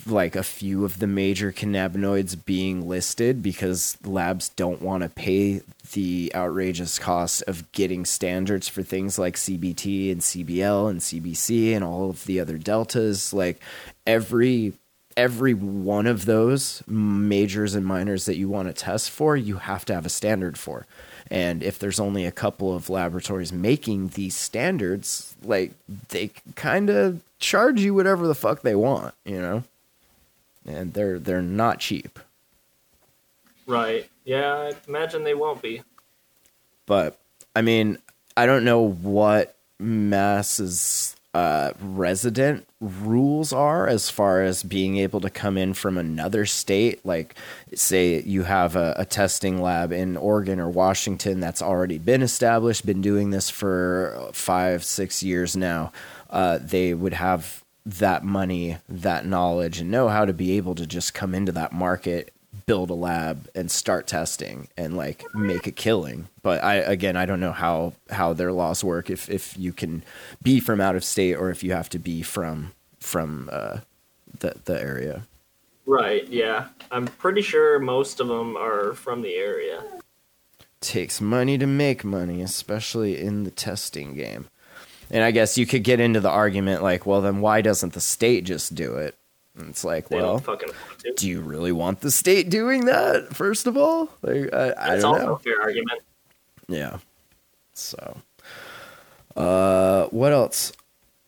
[0.08, 5.62] like a few of the major cannabinoids being listed because labs don't want to pay
[5.92, 11.84] the outrageous cost of getting standards for things like CBT and CBL and CBC and
[11.84, 13.34] all of the other deltas.
[13.34, 13.62] Like
[14.06, 14.74] every
[15.18, 19.84] every one of those majors and minors that you want to test for you have
[19.86, 20.86] to have a standard for.
[21.30, 25.72] And if there's only a couple of laboratories making these standards like
[26.10, 29.64] they kind of charge you whatever the fuck they want you know?
[30.66, 32.20] And they're they're not cheap.
[33.66, 34.11] Right.
[34.24, 35.82] Yeah, I imagine they won't be.
[36.86, 37.18] but
[37.56, 37.98] I mean,
[38.38, 45.30] I don't know what Mass's uh, resident rules are as far as being able to
[45.30, 47.06] come in from another state.
[47.06, 47.36] Like,
[47.74, 52.86] say you have a, a testing lab in Oregon or Washington that's already been established,
[52.86, 55.92] been doing this for five, six years now.
[56.30, 60.86] Uh, they would have that money, that knowledge, and know how to be able to
[60.86, 62.34] just come into that market
[62.72, 67.26] build a lab and start testing and like make a killing but i again i
[67.26, 70.02] don't know how how their laws work if if you can
[70.42, 73.80] be from out of state or if you have to be from from uh
[74.40, 75.28] the the area
[75.86, 76.26] Right.
[76.30, 76.68] Yeah.
[76.92, 79.84] I'm pretty sure most of them are from the area.
[80.80, 84.48] takes money to make money especially in the testing game
[85.10, 88.00] and i guess you could get into the argument like well then why doesn't the
[88.02, 89.16] state just do it
[89.58, 91.14] and it's like They well don't fucking want to.
[91.16, 95.06] do you really want the state doing that first of all like i, I don't
[95.06, 96.02] also know a fair argument.
[96.68, 96.98] Yeah.
[97.74, 98.18] So,
[99.36, 100.72] uh, what else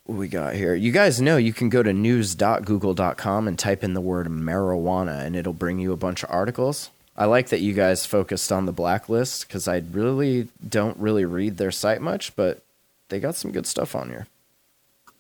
[0.06, 0.76] we got here?
[0.76, 5.36] You guys know you can go to news.google.com and type in the word marijuana and
[5.36, 6.90] it'll bring you a bunch of articles.
[7.18, 11.58] I like that you guys focused on the blacklist because I really don't really read
[11.58, 12.62] their site much, but
[13.10, 14.28] they got some good stuff on here.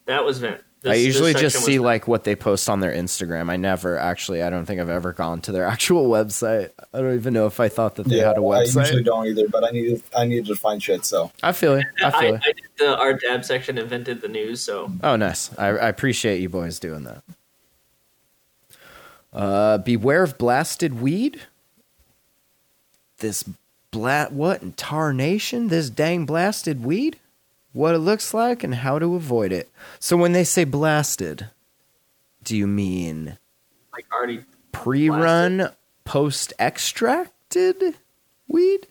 [0.05, 0.57] That was Vin.
[0.83, 3.49] This- I usually just see was- like what they post on their Instagram.
[3.49, 6.71] I never actually, I don't think I've ever gone to their actual website.
[6.93, 8.77] I don't even know if I thought that they had a website.
[8.77, 11.05] I usually don't either, but I needed I needed to find shit.
[11.05, 11.85] So I feel it.
[12.01, 12.43] I I, feel I, it.
[12.43, 15.57] did the our dab section invented the news, so Oh, nice.
[15.57, 17.23] I, I appreciate you boys doing that.
[19.31, 21.41] Uh, beware of blasted weed.
[23.19, 23.43] This
[23.91, 25.69] blat what in tarnation?
[25.69, 27.17] This dang blasted weed.
[27.73, 29.69] What it looks like, and how to avoid it.
[29.99, 31.49] So when they say blasted,
[32.43, 33.37] do you mean
[33.91, 35.69] Like already pre-run,
[36.05, 37.95] post-extracted
[38.47, 38.87] weed?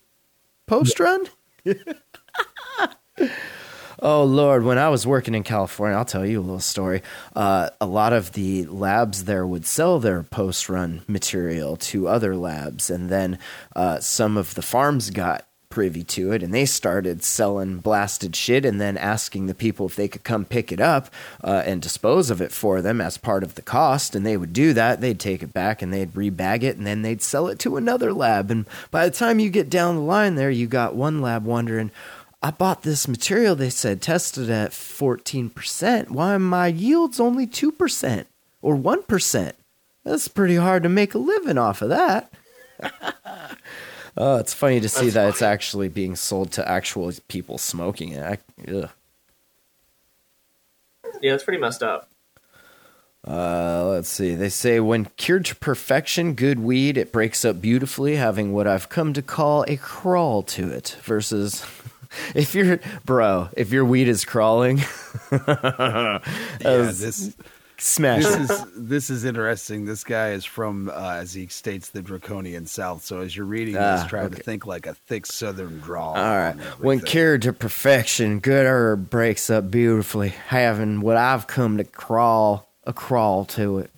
[0.67, 1.27] Post-run?
[4.05, 7.01] Oh Lord, when I was working in California, I'll tell you a little story.
[7.33, 12.89] Uh, a lot of the labs there would sell their post-run material to other labs,
[12.89, 13.39] and then
[13.77, 18.63] uh, some of the farms got privy to it, and they started selling blasted shit,
[18.63, 21.09] and then asking the people if they could come pick it up
[21.43, 24.13] uh, and dispose of it for them as part of the cost.
[24.13, 25.01] And they would do that.
[25.01, 28.13] They'd take it back and they'd rebag it, and then they'd sell it to another
[28.13, 28.51] lab.
[28.51, 31.89] And by the time you get down the line, there you got one lab wondering.
[32.43, 36.09] I bought this material, they said, tested at 14%.
[36.11, 38.25] Why my yields only 2%
[38.61, 39.51] or 1%?
[40.03, 42.31] That's pretty hard to make a living off of that.
[44.17, 48.09] oh, it's funny to see That's that it's actually being sold to actual people smoking
[48.09, 48.23] it.
[48.23, 48.89] I, ugh.
[51.21, 52.09] Yeah, it's pretty messed up.
[53.25, 54.35] Uh, let's see.
[54.35, 58.89] They say when cured to perfection, good weed, it breaks up beautifully, having what I've
[58.89, 60.97] come to call a crawl to it.
[61.03, 61.65] Versus
[62.35, 64.81] if your bro, if your weed is crawling,
[65.31, 66.19] Yeah,
[66.61, 67.35] this
[67.77, 69.85] smash this is this is interesting.
[69.85, 73.03] This guy is from, uh, as he states, the draconian South.
[73.03, 74.35] So as you're reading Ah, this, try okay.
[74.35, 76.15] to think like a thick Southern drawl.
[76.15, 76.55] All right.
[76.79, 82.69] When cured to perfection, good herb breaks up beautifully, having what I've come to crawl
[82.85, 83.89] a crawl to it.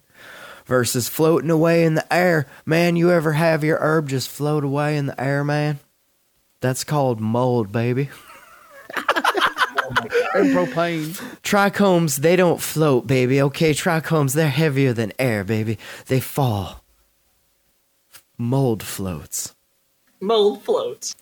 [0.66, 2.48] Versus floating away in the air.
[2.66, 5.78] Man, you ever have your herb just float away in the air, man?
[6.60, 8.10] That's called mold, baby.
[10.36, 11.14] and propane.
[11.42, 13.42] Trichomes, they don't float, baby.
[13.42, 15.78] Okay, trichomes, they're heavier than air, baby.
[16.08, 16.84] They fall.
[18.38, 19.56] Mold floats.
[20.20, 21.16] Mold floats.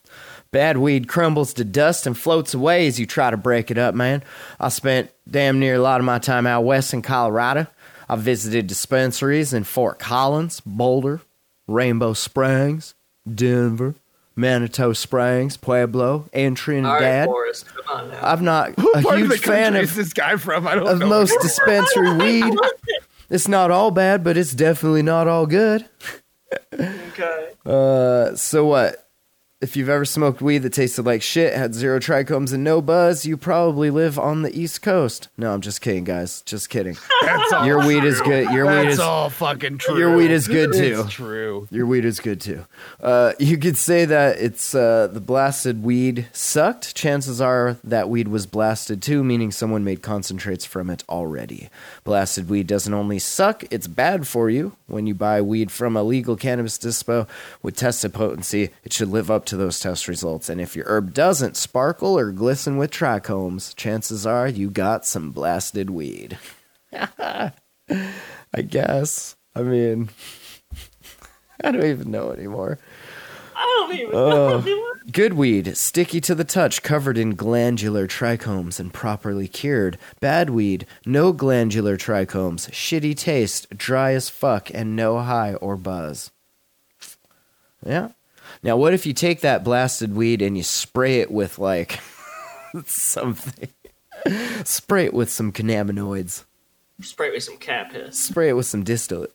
[0.51, 3.95] Bad weed crumbles to dust and floats away as you try to break it up,
[3.95, 4.23] man.
[4.59, 7.67] I spent damn near a lot of my time out west in Colorado.
[8.07, 11.21] I visited dispensaries in Fort Collins, Boulder,
[11.67, 12.93] Rainbow Springs,
[13.31, 13.95] Denver,
[14.35, 17.25] Manitou Springs, Pueblo, and All right, Trinidad.
[17.27, 18.19] Forrest, come on now.
[18.21, 20.67] I'm not a What of huge fan of is this guy from?
[20.67, 21.07] I don't of know.
[21.07, 22.53] most dispensary weed.
[23.29, 25.87] It's not all bad, but it's definitely not all good.
[26.73, 27.51] okay.
[27.65, 29.02] Uh, so what?
[29.63, 33.25] If you've ever smoked weed that tasted like shit, had zero trichomes and no buzz,
[33.25, 35.29] you probably live on the East Coast.
[35.37, 36.41] No, I'm just kidding, guys.
[36.41, 36.97] Just kidding.
[37.21, 38.51] That's all Your weed is good.
[38.51, 39.97] Your weed That's is all fucking true.
[39.97, 41.03] Your weed is good too.
[41.05, 41.69] It's true.
[41.71, 42.65] Your weed is good too.
[42.99, 46.93] Uh, you could say that it's uh, the blasted weed sucked.
[46.93, 51.69] Chances are that weed was blasted too, meaning someone made concentrates from it already.
[52.03, 54.75] Blasted weed doesn't only suck, it's bad for you.
[54.87, 57.29] When you buy weed from a legal cannabis dispo
[57.61, 60.49] with tested potency, it should live up to those test results.
[60.49, 65.31] And if your herb doesn't sparkle or glisten with trichomes, chances are you got some
[65.31, 66.37] blasted weed.
[66.93, 67.51] I
[68.67, 69.35] guess.
[69.55, 70.09] I mean,
[71.63, 72.79] I don't even know anymore.
[73.55, 74.89] I don't even know anymore.
[75.11, 79.97] Good weed, sticky to the touch, covered in glandular trichomes and properly cured.
[80.19, 86.31] Bad weed, no glandular trichomes, shitty taste, dry as fuck, and no high or buzz.
[87.85, 88.09] Yeah.
[88.61, 91.99] Now, what if you take that blasted weed and you spray it with like
[92.85, 93.69] something?
[94.63, 96.43] spray it with some cannabinoids.
[97.01, 98.17] Spray it with some cat piss.
[98.17, 99.33] Spray it with some distillate.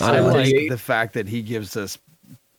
[0.00, 1.98] I like the fact that he gives us,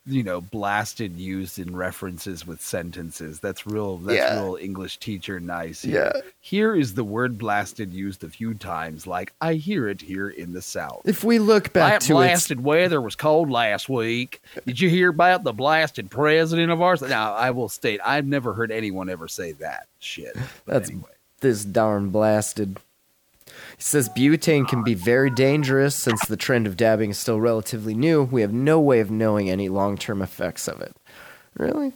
[0.07, 3.39] you know, blasted used in references with sentences.
[3.39, 3.97] That's real.
[3.97, 4.41] That's Yeah.
[4.41, 5.83] real English teacher nice.
[5.83, 6.13] Yeah.
[6.39, 10.53] Here is the word blasted used a few times, like I hear it here in
[10.53, 11.01] the South.
[11.05, 14.41] If we look back that to its blasted weather was cold last week.
[14.65, 17.01] Did you hear about the blasted president of ours?
[17.01, 20.33] Now, I will state, I've never heard anyone ever say that shit.
[20.65, 21.09] But That's anyway.
[21.41, 22.77] this darn blasted.
[23.77, 27.93] He says butane can be very dangerous since the trend of dabbing is still relatively
[27.93, 28.23] new.
[28.23, 30.95] We have no way of knowing any long term effects of it.
[31.55, 31.93] Really?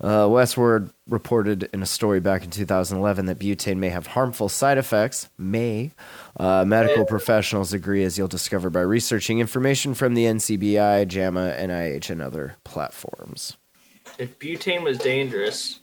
[0.00, 4.78] Uh, Westword reported in a story back in 2011 that butane may have harmful side
[4.78, 5.28] effects.
[5.38, 5.92] May.
[6.36, 12.10] Uh, medical professionals agree, as you'll discover by researching information from the NCBI, JAMA, NIH,
[12.10, 13.56] and other platforms.
[14.18, 15.80] If butane was dangerous,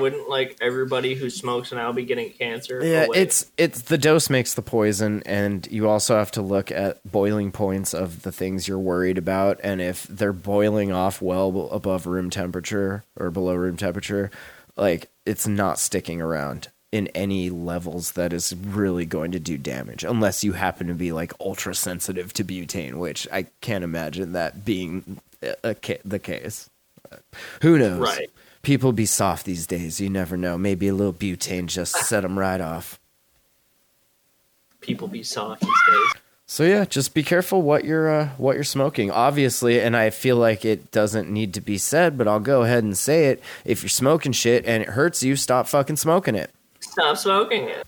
[0.00, 2.80] wouldn't like everybody who smokes now be getting cancer?
[2.82, 3.18] Yeah, away?
[3.18, 7.52] it's it's the dose makes the poison, and you also have to look at boiling
[7.52, 12.30] points of the things you're worried about, and if they're boiling off well above room
[12.30, 14.30] temperature or below room temperature,
[14.76, 20.02] like it's not sticking around in any levels that is really going to do damage,
[20.02, 24.64] unless you happen to be like ultra sensitive to butane, which I can't imagine that
[24.64, 26.68] being a, a ca- the case.
[27.62, 27.98] Who knows?
[27.98, 28.30] right.
[28.62, 30.00] People be soft these days.
[30.00, 30.58] You never know.
[30.58, 33.00] Maybe a little butane just set them right off.
[34.80, 36.22] People be soft these days.
[36.46, 39.08] So yeah, just be careful what you're uh, what you're smoking.
[39.10, 42.82] Obviously, and I feel like it doesn't need to be said, but I'll go ahead
[42.82, 43.40] and say it.
[43.64, 46.50] If you're smoking shit and it hurts you, stop fucking smoking it.
[46.80, 47.86] Stop smoking it.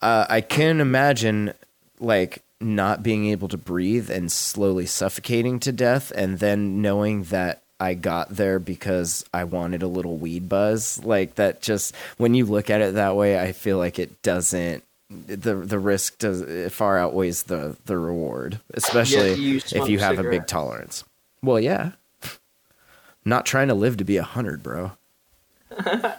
[0.00, 1.52] Uh, I can imagine
[2.00, 7.62] like not being able to breathe and slowly suffocating to death, and then knowing that
[7.78, 11.02] I got there because I wanted a little weed buzz.
[11.04, 14.82] Like that, just when you look at it that way, I feel like it doesn't.
[15.08, 20.18] The the risk does it far outweighs the the reward, especially you if you have
[20.18, 21.04] a big tolerance.
[21.42, 21.92] Well, yeah.
[23.24, 24.92] Not trying to live to be a hundred, bro.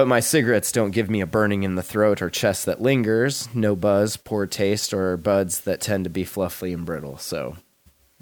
[0.00, 3.48] But my cigarettes don't give me a burning in the throat or chest that lingers,
[3.54, 7.18] no buzz, poor taste, or buds that tend to be fluffy and brittle.
[7.18, 7.56] So,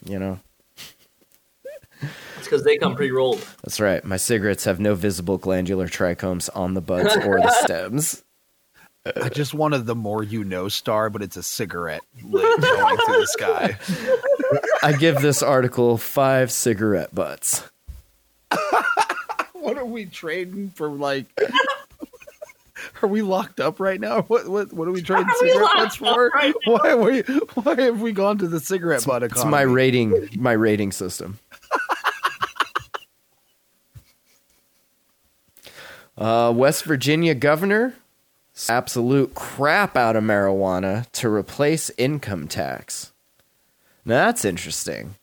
[0.04, 0.40] you know,
[2.38, 3.44] It's because they come pre-rolled.
[3.62, 4.04] that's right.
[4.04, 8.24] My cigarettes have no visible glandular trichomes on the buds or the stems.
[9.22, 13.20] I just wanted the more you know star, but it's a cigarette lit going through
[13.20, 13.78] the sky.
[14.82, 17.68] I give this article five cigarette butts.
[19.54, 20.88] What are we trading for?
[20.88, 21.26] Like,
[23.02, 24.22] are we locked up right now?
[24.22, 26.30] What what what are we trading Are we cigarette locked butts for?
[26.32, 27.20] right why are we?
[27.54, 29.42] Why have we gone to the cigarette butt economy?
[29.42, 31.38] It's my rating, my rating system.
[36.18, 37.94] Uh, West Virginia governor
[38.68, 43.12] absolute crap out of marijuana to replace income tax.
[44.04, 45.14] Now that's interesting.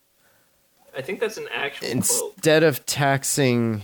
[0.95, 1.91] I think that's an actual quote.
[1.91, 3.83] Instead of taxing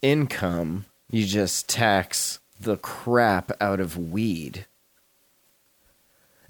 [0.00, 4.64] income, you just tax the crap out of weed.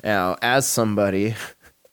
[0.05, 1.35] Now, as somebody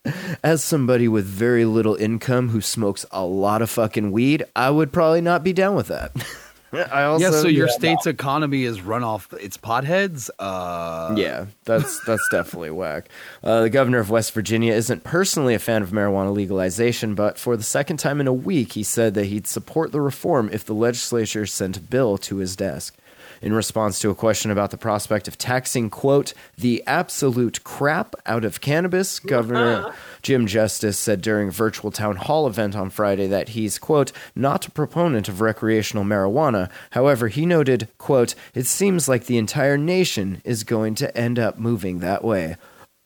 [0.44, 4.92] as somebody with very little income who smokes a lot of fucking weed, I would
[4.92, 6.12] probably not be down with that.
[6.72, 10.30] I also yeah, so your state's economy is run off its potheads.
[10.38, 13.08] Uh, yeah, that's that's definitely whack.
[13.42, 17.56] Uh, the governor of West Virginia isn't personally a fan of marijuana legalization, but for
[17.56, 20.74] the second time in a week, he said that he'd support the reform if the
[20.74, 22.96] legislature sent a bill to his desk.
[23.42, 28.44] In response to a question about the prospect of taxing, quote, the absolute crap out
[28.44, 33.50] of cannabis, Governor Jim Justice said during a virtual town hall event on Friday that
[33.50, 36.70] he's, quote, not a proponent of recreational marijuana.
[36.90, 41.58] However, he noted, quote, it seems like the entire nation is going to end up
[41.58, 42.56] moving that way.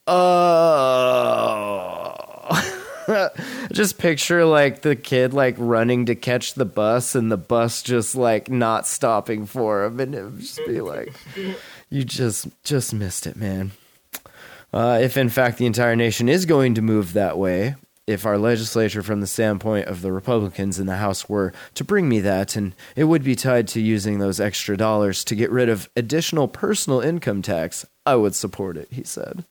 [0.07, 1.27] Oh.
[3.73, 8.15] just picture like the kid like running to catch the bus and the bus just
[8.15, 10.01] like not stopping for him.
[10.01, 11.15] And it just be like
[11.89, 13.73] you just just missed it man.
[14.73, 17.75] Uh, if in fact the entire nation is going to move that way
[18.07, 22.09] if our legislature from the standpoint of the republicans in the house were to bring
[22.09, 25.69] me that and it would be tied to using those extra dollars to get rid
[25.69, 29.45] of additional personal income tax i would support it he said.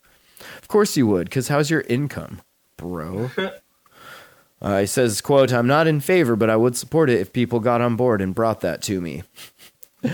[0.62, 2.42] Of course you would because how's your income
[2.80, 3.30] bro
[4.62, 7.60] uh, he says, "quote I'm not in favor, but I would support it if people
[7.60, 9.24] got on board and brought that to me."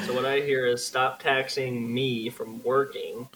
[0.05, 3.29] So what I hear is stop taxing me from working.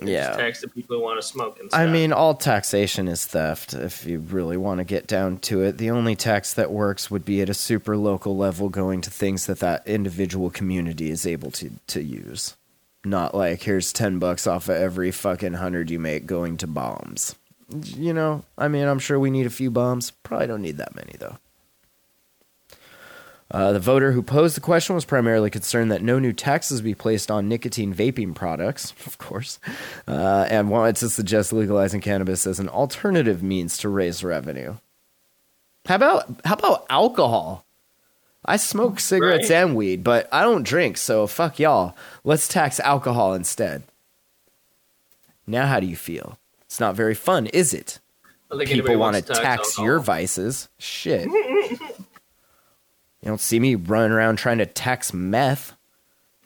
[0.00, 0.28] and Yeah.
[0.28, 1.80] Just tax the people who want to smoke and stuff.
[1.80, 3.72] I mean, all taxation is theft.
[3.72, 7.24] If you really want to get down to it, the only tax that works would
[7.24, 11.50] be at a super local level, going to things that that individual community is able
[11.52, 12.54] to to use.
[13.04, 17.34] Not like here's ten bucks off of every fucking hundred you make going to bombs.
[17.70, 20.10] You know, I mean, I'm sure we need a few bombs.
[20.10, 21.36] Probably don't need that many though.
[23.50, 26.94] Uh, the voter who posed the question was primarily concerned that no new taxes be
[26.94, 29.58] placed on nicotine vaping products, of course,
[30.06, 34.76] uh, and wanted to suggest legalizing cannabis as an alternative means to raise revenue.
[35.86, 37.64] How about how about alcohol?
[38.44, 39.56] I smoke cigarettes Right.
[39.56, 41.96] and weed, but I don't drink, so fuck y'all.
[42.24, 43.82] Let's tax alcohol instead.
[45.46, 46.38] Now, how do you feel?
[46.68, 47.98] It's not very fun, is it?
[48.50, 49.84] I don't think anybody People want to to tax alcohol.
[49.86, 50.68] your vices.
[50.78, 51.26] Shit.
[51.30, 51.78] you
[53.24, 55.74] don't see me running around trying to tax meth,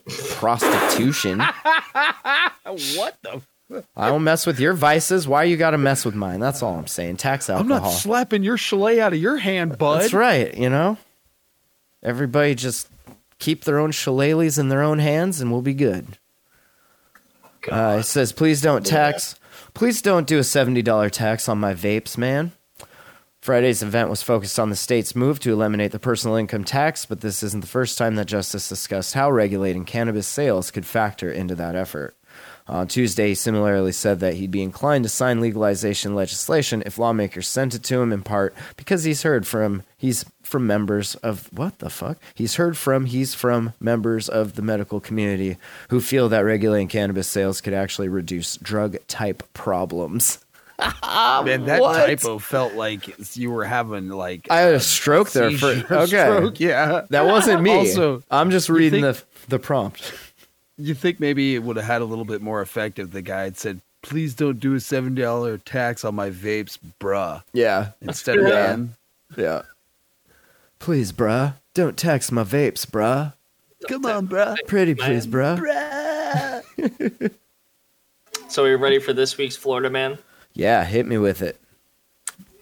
[0.06, 1.42] prostitution.
[2.96, 3.42] What the?
[3.96, 5.26] I don't mess with your vices.
[5.28, 6.40] Why you got to mess with mine?
[6.40, 7.16] That's all I'm saying.
[7.18, 7.76] Tax alcohol.
[7.76, 10.00] I'm not slapping your chalet out of your hand, bud.
[10.00, 10.56] That's right.
[10.56, 10.96] You know,
[12.02, 12.88] everybody just
[13.38, 16.06] keep their own shillelaghs in their own hands, and we'll be good.
[17.70, 19.34] Uh, it says, please don't tax.
[19.74, 22.52] Please don't do a seventy dollar tax on my vapes, man.
[23.40, 27.22] Friday's event was focused on the state's move to eliminate the personal income tax, but
[27.22, 31.56] this isn't the first time that Justice discussed how regulating cannabis sales could factor into
[31.56, 32.16] that effort.
[32.68, 37.48] On Tuesday, he similarly said that he'd be inclined to sign legalization legislation if lawmakers
[37.48, 41.80] sent it to him in part because he's heard from he's from members of what
[41.80, 42.18] the fuck?
[42.34, 45.56] He's heard from he's from members of the medical community
[45.88, 50.38] who feel that regulating cannabis sales could actually reduce drug type problems.
[50.78, 52.06] Man, that What?
[52.06, 56.06] typo felt like you were having like I had a stroke there for okay.
[56.06, 57.02] stroke, yeah.
[57.10, 57.72] That wasn't me.
[57.72, 60.12] Also, I'm just reading think- the the prompt.
[60.82, 63.42] You think maybe it would have had a little bit more effect if the guy
[63.44, 67.90] had said, "Please don't do a seven dollar tax on my vapes, bruh," Yeah.
[68.00, 68.54] instead of Yeah.
[68.54, 68.94] man.
[69.36, 69.62] Yeah.
[70.80, 73.34] Please, bruh, don't tax my vapes, bruh.
[73.88, 74.56] Come on, bruh.
[74.66, 75.60] Pretty please, bruh.
[78.48, 80.18] So, are you ready for this week's Florida Man?
[80.52, 81.58] Yeah, hit me with it.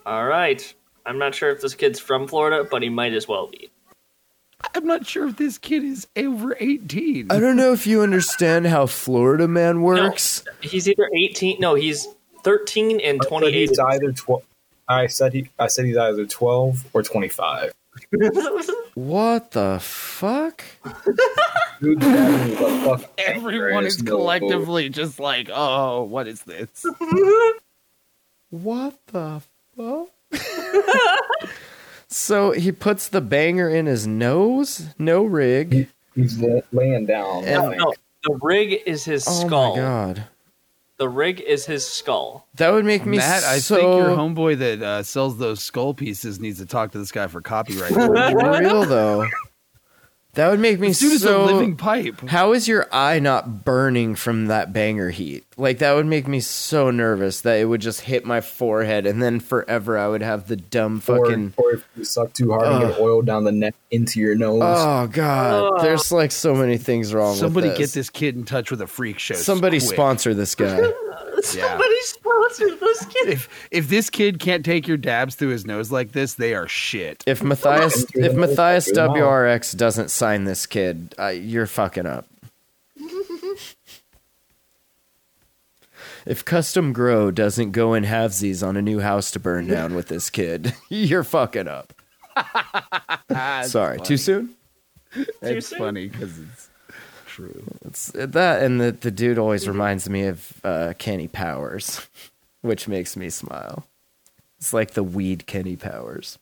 [0.06, 0.72] All right.
[1.06, 3.69] I'm not sure if this kid's from Florida, but he might as well be.
[4.74, 7.28] I'm not sure if this kid is over eighteen.
[7.30, 10.44] I don't know if you understand how Florida man No, works.
[10.60, 11.60] he's either 18.
[11.60, 12.06] No, he's
[12.44, 13.68] 13 and I 28.
[13.68, 14.42] he's either twelve.
[14.88, 15.48] I said he.
[15.58, 17.72] I said he's either twelve or twenty-five.
[18.94, 20.64] What the fuck?
[21.80, 24.16] Dude, that is a Everyone is no.
[24.16, 26.84] collectively just like, "Oh, what is this?"
[28.50, 29.42] What the
[29.76, 30.08] fuck?
[32.10, 34.88] so he puts the banger in his nose?
[34.98, 35.88] No rig.
[36.14, 36.38] He's
[36.72, 37.44] laying down.
[37.44, 37.94] And- like, No,
[38.24, 39.76] the rig is his Oh skull.
[39.76, 40.24] my god.
[40.98, 42.46] The rig is his skull.
[42.56, 46.38] That would make me Matt, I think your homeboy that uh, sells those skull pieces
[46.40, 47.90] needs to talk to this guy for copyright.
[48.60, 49.26] real though.
[50.34, 52.28] That would make me this dude is so a living pipe.
[52.28, 55.44] How is your eye not burning from that banger heat?
[55.56, 59.20] Like that would make me so nervous that it would just hit my forehead and
[59.20, 62.90] then forever I would have the dumb fucking or if you suck too hard and
[62.92, 64.62] get oil down the neck into your nose.
[64.62, 65.74] Oh god.
[65.74, 65.82] Ugh.
[65.82, 67.46] There's like so many things wrong with that.
[67.46, 67.94] Somebody with get this.
[67.94, 69.34] this kid in touch with a freak show.
[69.34, 69.90] Somebody quick.
[69.90, 70.80] sponsor this guy.
[71.44, 73.28] Somebody sponsored this kid.
[73.28, 76.68] If if this kid can't take your dabs through his nose like this, they are
[76.68, 77.22] shit.
[77.26, 79.08] If Matthias if Matthias through the.
[79.08, 82.26] WRX doesn't sign this kid, uh, you're fucking up.
[86.26, 90.08] If Custom Grow doesn't go in halvesies on a new house to burn down with
[90.08, 91.92] this kid, you're fucking up.
[93.66, 94.54] Sorry, too soon.
[95.42, 95.78] It's soon?
[95.78, 96.69] funny because it's
[97.40, 97.64] true.
[97.84, 102.06] It's uh, that, and the the dude always reminds me of uh, Kenny Powers,
[102.62, 103.84] which makes me smile.
[104.58, 106.38] It's like the weed Kenny Powers.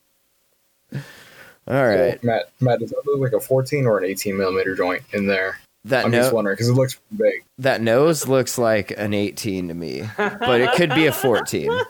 [0.92, 5.02] All right, Matt, Matt, does that look like a 14 or an 18 millimeter joint
[5.12, 5.58] in there?
[5.84, 7.44] that I'm just wondering because it looks big.
[7.58, 11.70] that nose looks like an 18 to me, but it could be a 14.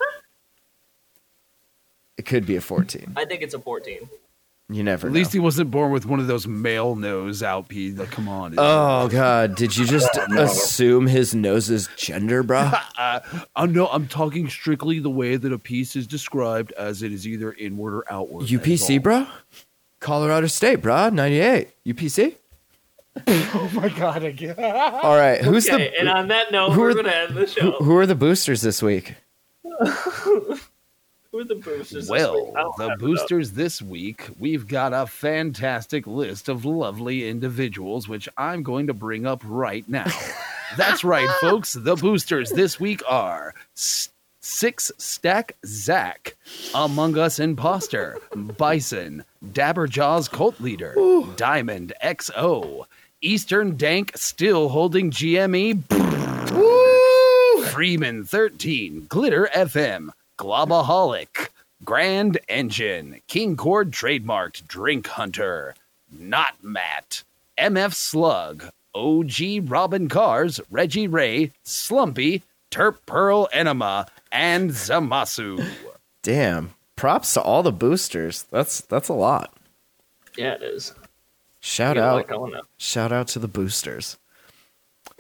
[2.19, 3.13] It could be a 14.
[3.17, 4.09] I think it's a 14.
[4.71, 5.19] You never At know.
[5.19, 7.91] least he wasn't born with one of those male nose out pee.
[7.93, 8.51] Like, come on.
[8.51, 8.59] dude.
[8.61, 9.57] Oh God!
[9.57, 10.43] Did you just no.
[10.43, 12.71] assume his nose is gender, bro?
[12.99, 13.21] Uh,
[13.57, 13.87] I'm no.
[13.87, 17.95] I'm talking strictly the way that a piece is described, as it is either inward
[17.95, 18.43] or outward.
[18.49, 19.27] that is UPC, bro.
[20.01, 21.09] Colorado State, bro.
[21.11, 21.69] Ninety-eight.
[21.87, 22.35] UPC.
[23.27, 24.23] Oh my god!
[24.23, 24.55] Again.
[24.59, 25.41] All right.
[25.43, 27.47] Who's Okay, the and on that note, who we're are- going to end the who,
[27.47, 27.71] show.
[27.83, 29.15] who are the boosters this week?
[31.33, 31.91] Who are the boosters?
[31.91, 32.55] this Well, week?
[32.55, 32.99] The have it up.
[32.99, 38.95] boosters this week, we've got a fantastic list of lovely individuals, which I'm going to
[38.95, 40.07] bring up right now.
[40.79, 41.75] That's right, folks.
[41.75, 46.35] The boosters this week are Six Stack Zach,
[46.75, 48.19] Among Us Imposter,
[48.57, 50.95] Bison, Dabberjaw's Cult Leader,
[51.37, 52.85] Diamond XO,
[53.21, 55.83] Eastern Dank still holding GME,
[57.71, 61.49] Freeman 13, Glitter FM, Globaholic,
[61.85, 65.75] Grand Engine, King Cord Trademarked, Drink Hunter,
[66.11, 67.23] Not Matt,
[67.59, 75.65] MF Slug, OG Robin Cars, Reggie Ray, Slumpy, Terp Pearl Enema, and Zamasu.
[76.23, 76.75] Damn.
[76.97, 78.45] Props to all the boosters.
[78.51, 79.55] That's that's a lot.
[80.37, 80.95] Yeah, it is.
[81.61, 82.29] Shout You got a lot out.
[82.29, 82.61] going.
[82.77, 84.19] Shout out to the boosters.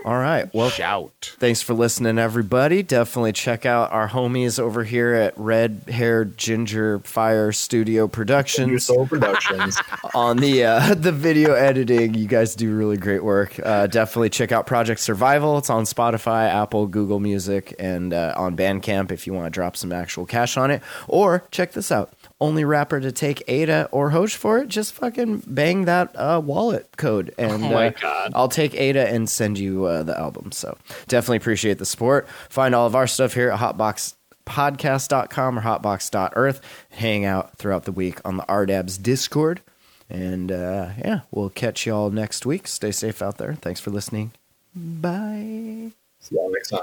[0.05, 0.53] All right.
[0.55, 1.35] Well, Shout.
[1.39, 2.83] Thanks for listening, everybody.
[2.83, 8.85] Definitely check out our homies over here at Red Hair Ginger Fire Studio Your Productions
[8.85, 9.77] Soul Productions.
[10.15, 12.15] on the uh, the video editing.
[12.15, 13.59] You guys do really great work.
[13.63, 15.59] Uh, definitely check out Project Survival.
[15.59, 19.77] It's on Spotify, Apple, Google Music, and uh, on Bandcamp if you want to drop
[19.77, 20.83] some actual cash on it.
[21.09, 22.13] Or check this out.
[22.41, 26.97] Only rapper to take Ada or Hoge for it, just fucking bang that uh, wallet
[26.97, 28.33] code, and Oh my uh, God.
[28.35, 30.53] I'll take Ada and send you uh, the album.
[30.53, 30.79] So
[31.09, 32.29] definitely appreciate the support.
[32.49, 36.61] Find all of our stuff here at hotboxpodcast.com or hotbox.earth.
[36.91, 39.61] Hang out throughout the week on the r/Dabs Discord.
[40.09, 42.69] And uh, yeah, we'll catch y'all next week.
[42.69, 43.55] Stay safe out there.
[43.55, 44.31] Thanks for listening.
[44.75, 45.91] Bye.
[46.21, 46.83] See y'all next time.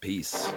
[0.00, 0.52] Peace.